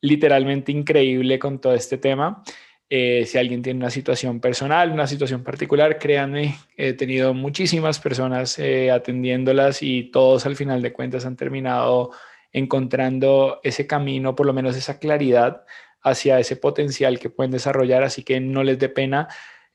[0.01, 2.43] literalmente increíble con todo este tema,
[2.91, 8.57] eh, si alguien tiene una situación personal, una situación particular, créanme, he tenido muchísimas personas
[8.57, 12.11] eh, atendiéndolas y todos al final de cuentas han terminado
[12.51, 15.65] encontrando ese camino, por lo menos esa claridad
[16.01, 19.27] hacia ese potencial que pueden desarrollar, así que no les dé pena.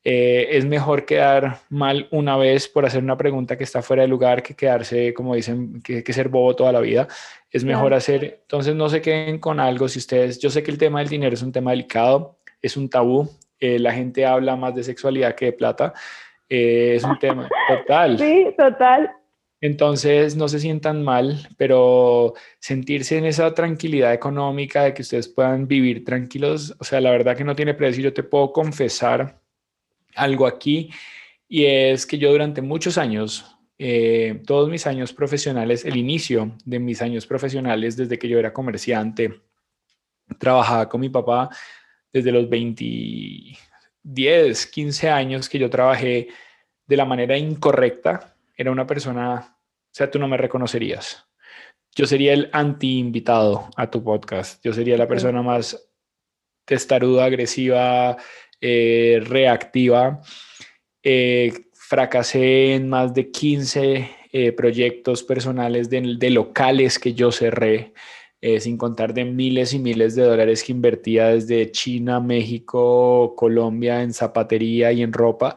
[0.03, 4.09] Eh, es mejor quedar mal una vez por hacer una pregunta que está fuera de
[4.09, 7.07] lugar que quedarse, como dicen, que, que ser bobo toda la vida.
[7.51, 9.89] Es mejor hacer, entonces no se queden con algo.
[9.89, 12.89] Si ustedes, yo sé que el tema del dinero es un tema delicado, es un
[12.89, 13.29] tabú.
[13.61, 15.93] Eh, la gente habla más de sexualidad que de plata.
[16.49, 18.19] Eh, es un tema total.
[18.19, 19.11] Sí, total.
[19.61, 25.67] Entonces, no se sientan mal, pero sentirse en esa tranquilidad económica de que ustedes puedan
[25.67, 28.03] vivir tranquilos, o sea, la verdad que no tiene precio.
[28.03, 29.41] Yo te puedo confesar
[30.15, 30.91] algo aquí
[31.49, 36.79] y es que yo durante muchos años, eh, todos mis años profesionales, el inicio de
[36.79, 39.41] mis años profesionales, desde que yo era comerciante,
[40.39, 41.49] trabajaba con mi papá,
[42.15, 43.59] desde los 20,
[44.05, 46.29] 10, 15 años que yo trabajé
[46.87, 51.27] de la manera incorrecta, era una persona, o sea, tú no me reconocerías.
[51.97, 54.65] Yo sería el anti-invitado a tu podcast.
[54.65, 55.91] Yo sería la persona más
[56.65, 58.17] testaruda, agresiva,
[58.61, 60.21] eh, reactiva.
[61.03, 67.93] Eh, fracasé en más de 15 eh, proyectos personales de, locales que yo cerré,
[68.61, 74.12] sin contar de miles y miles de dólares que invertía desde China, México, Colombia en
[74.12, 75.57] zapatería y en ropa.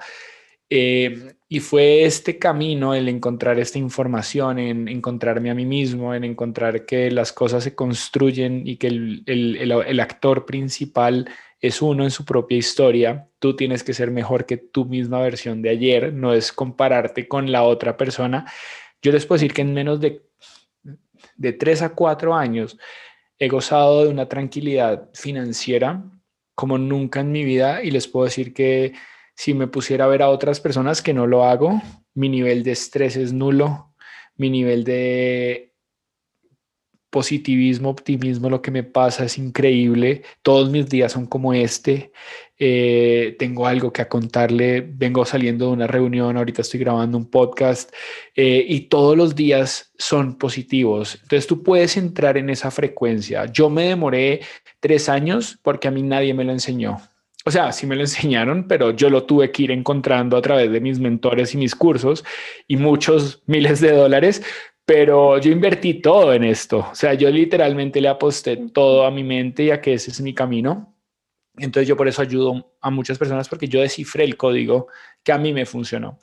[1.50, 6.86] y fue este camino, el encontrar esta información, en encontrarme a mí mismo, en encontrar
[6.86, 11.30] que las cosas se construyen y que el, el, el actor principal
[11.60, 15.62] es uno en su propia historia, tú tienes que ser mejor que tu misma versión
[15.62, 18.46] de ayer, no es compararte con la otra persona.
[19.02, 20.27] Yo les puedo decir que en menos de,
[21.38, 22.78] de tres a cuatro años
[23.40, 26.04] he gozado de una tranquilidad financiera
[26.56, 28.94] como nunca en mi vida y les puedo decir que
[29.36, 31.80] si me pusiera a ver a otras personas que no lo hago,
[32.16, 33.94] mi nivel de estrés es nulo,
[34.36, 35.76] mi nivel de
[37.12, 40.24] positivismo, optimismo, lo que me pasa es increíble.
[40.42, 42.12] Todos mis días son como este.
[42.60, 44.82] Eh, tengo algo que contarle.
[44.82, 47.94] Vengo saliendo de una reunión, ahorita estoy grabando un podcast
[48.36, 51.16] eh, y todos los días son positivos.
[51.16, 53.46] Entonces tú puedes entrar en esa frecuencia.
[53.46, 54.42] Yo me demoré
[54.80, 56.98] tres años porque a mí nadie me lo enseñó.
[57.46, 60.72] O sea, sí me lo enseñaron, pero yo lo tuve que ir encontrando a través
[60.72, 62.26] de mis mentores y mis cursos
[62.68, 64.42] y muchos miles de dólares,
[64.86, 66.88] pero yo invertí todo en esto.
[66.92, 70.22] O sea, yo literalmente le aposté todo a mi mente y a que ese es
[70.22, 70.97] mi camino.
[71.58, 74.88] Entonces yo por eso ayudo a muchas personas porque yo descifré el código
[75.24, 76.20] que a mí me funcionó.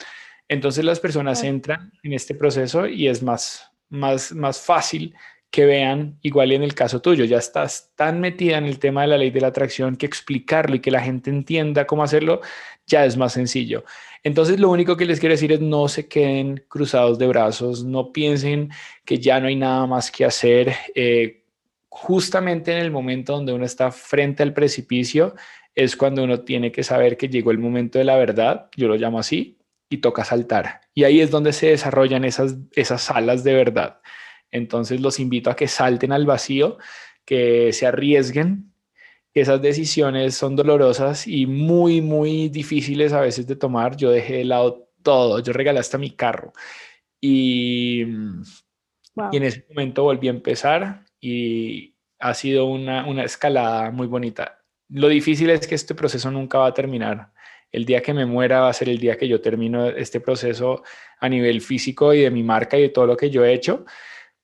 [0.48, 5.14] Entonces las personas entran en este proceso y es más, más, más fácil
[5.50, 9.08] que vean, igual en el caso tuyo, ya estás tan metida en el tema de
[9.08, 12.40] la ley de la atracción que explicarlo y que la gente entienda cómo hacerlo
[12.88, 13.84] ya es más sencillo.
[14.24, 18.10] Entonces, lo único que les quiero decir es no se queden cruzados de brazos, no
[18.10, 18.70] piensen
[19.04, 20.74] que ya no hay nada más que hacer.
[20.94, 21.43] Eh,
[21.96, 25.36] justamente en el momento donde uno está frente al precipicio
[25.76, 28.96] es cuando uno tiene que saber que llegó el momento de la verdad, yo lo
[28.96, 30.80] llamo así, y toca saltar.
[30.92, 34.00] Y ahí es donde se desarrollan esas, esas alas de verdad.
[34.50, 36.78] Entonces los invito a que salten al vacío,
[37.24, 38.72] que se arriesguen.
[39.32, 43.96] Esas decisiones son dolorosas y muy, muy difíciles a veces de tomar.
[43.96, 46.52] Yo dejé de lado todo, yo regalé hasta mi carro.
[47.20, 54.06] Y, y en ese momento volví a empezar y ha sido una, una escalada muy
[54.06, 54.60] bonita.
[54.90, 57.32] Lo difícil es que este proceso nunca va a terminar.
[57.72, 60.82] El día que me muera va a ser el día que yo termino este proceso
[61.18, 63.86] a nivel físico y de mi marca y de todo lo que yo he hecho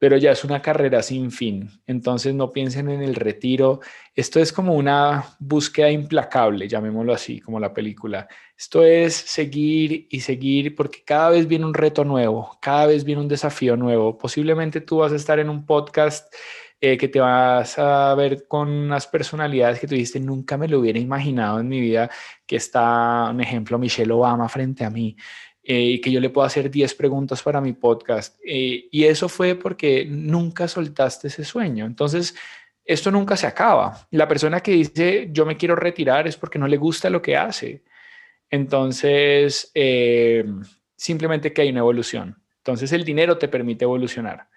[0.01, 1.69] pero ya es una carrera sin fin.
[1.87, 3.81] Entonces no piensen en el retiro.
[4.15, 8.27] Esto es como una búsqueda implacable, llamémoslo así, como la película.
[8.57, 13.21] Esto es seguir y seguir porque cada vez viene un reto nuevo, cada vez viene
[13.21, 14.17] un desafío nuevo.
[14.17, 16.35] Posiblemente tú vas a estar en un podcast
[16.83, 20.81] eh, que te vas a ver con unas personalidades que tú dijiste, nunca me lo
[20.81, 22.11] hubiera imaginado en mi vida,
[22.47, 25.15] que está, un ejemplo, Michelle Obama frente a mí.
[25.63, 28.39] Eh, y que yo le puedo hacer 10 preguntas para mi podcast.
[28.43, 31.85] Eh, y eso fue porque nunca soltaste ese sueño.
[31.85, 32.35] Entonces,
[32.83, 34.09] esto nunca se acaba.
[34.11, 37.37] La persona que dice yo me quiero retirar es porque no le gusta lo que
[37.37, 37.85] hace.
[38.49, 39.71] Entonces,
[40.97, 42.43] simplemente que hay una evolución.
[42.57, 44.49] Entonces, el dinero te permite evolucionar.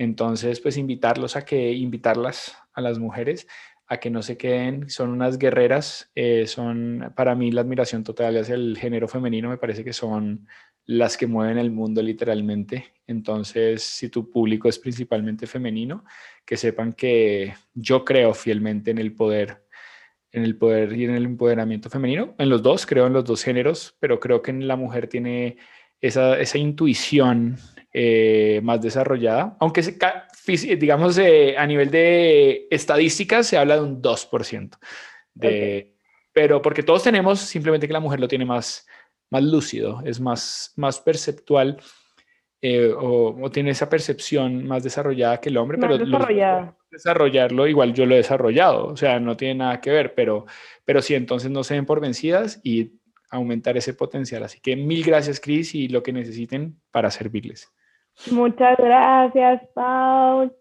[0.00, 3.46] Entonces, pues invitarlos a que, invitarlas a las mujeres
[3.86, 8.38] a que no se queden, son unas guerreras, eh, son para mí la admiración total
[8.38, 10.48] hacia el género femenino, me parece que son
[10.86, 12.94] las que mueven el mundo literalmente.
[13.06, 16.06] Entonces, si tu público es principalmente femenino,
[16.46, 19.66] que sepan que yo creo fielmente en el poder,
[20.32, 23.42] en el poder y en el empoderamiento femenino, en los dos, creo en los dos
[23.42, 25.58] géneros, pero creo que la mujer tiene
[26.00, 27.58] esa, esa intuición
[27.92, 29.96] eh, más desarrollada, aunque se,
[30.76, 34.78] digamos, eh, a nivel de estadísticas se habla de un 2%.
[35.34, 35.96] De,
[36.32, 38.86] Pero porque todos tenemos, simplemente que la mujer lo tiene más,
[39.30, 41.78] más lúcido, es más, más perceptual
[42.62, 45.96] eh, o, tiene esa percepción más desarrollada que el hombre, pero
[46.90, 50.44] desarrollarlo igual yo lo he desarrollado, o sea, no tiene nada que ver, pero,
[50.84, 52.92] pero sí, entonces no se den por vencidas y
[53.30, 54.42] aumentar ese potencial.
[54.42, 57.72] Así que mil gracias, Cris, y lo que necesiten para servirles.
[58.30, 60.52] Muchas gracias, Paul.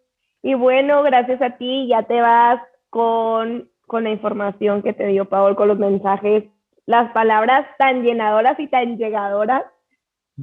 [0.42, 5.26] Y bueno, gracias a ti, ya te vas con, con la información que te dio
[5.26, 6.46] Paul, con los mensajes,
[6.86, 9.64] las palabras tan llenadoras y tan llegadoras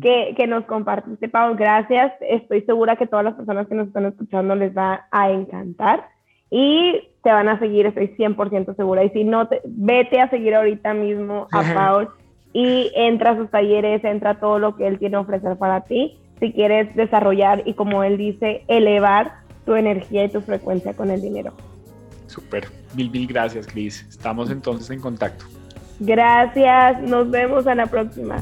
[0.00, 1.56] que, que, nos compartiste, Paul.
[1.56, 2.12] Gracias.
[2.20, 6.08] Estoy segura que todas las personas que nos están escuchando les va a encantar.
[6.50, 9.02] Y te van a seguir, estoy 100% segura.
[9.04, 12.08] Y si no, te, vete a seguir ahorita mismo a Paul
[12.52, 15.82] y entra a sus talleres, entra a todo lo que él tiene a ofrecer para
[15.82, 21.10] ti si quieres desarrollar y como él dice, elevar tu energía y tu frecuencia con
[21.10, 21.52] el dinero.
[22.26, 24.06] Super, mil, mil gracias, Cris.
[24.08, 25.44] Estamos entonces en contacto.
[25.98, 28.36] Gracias, nos vemos a la próxima.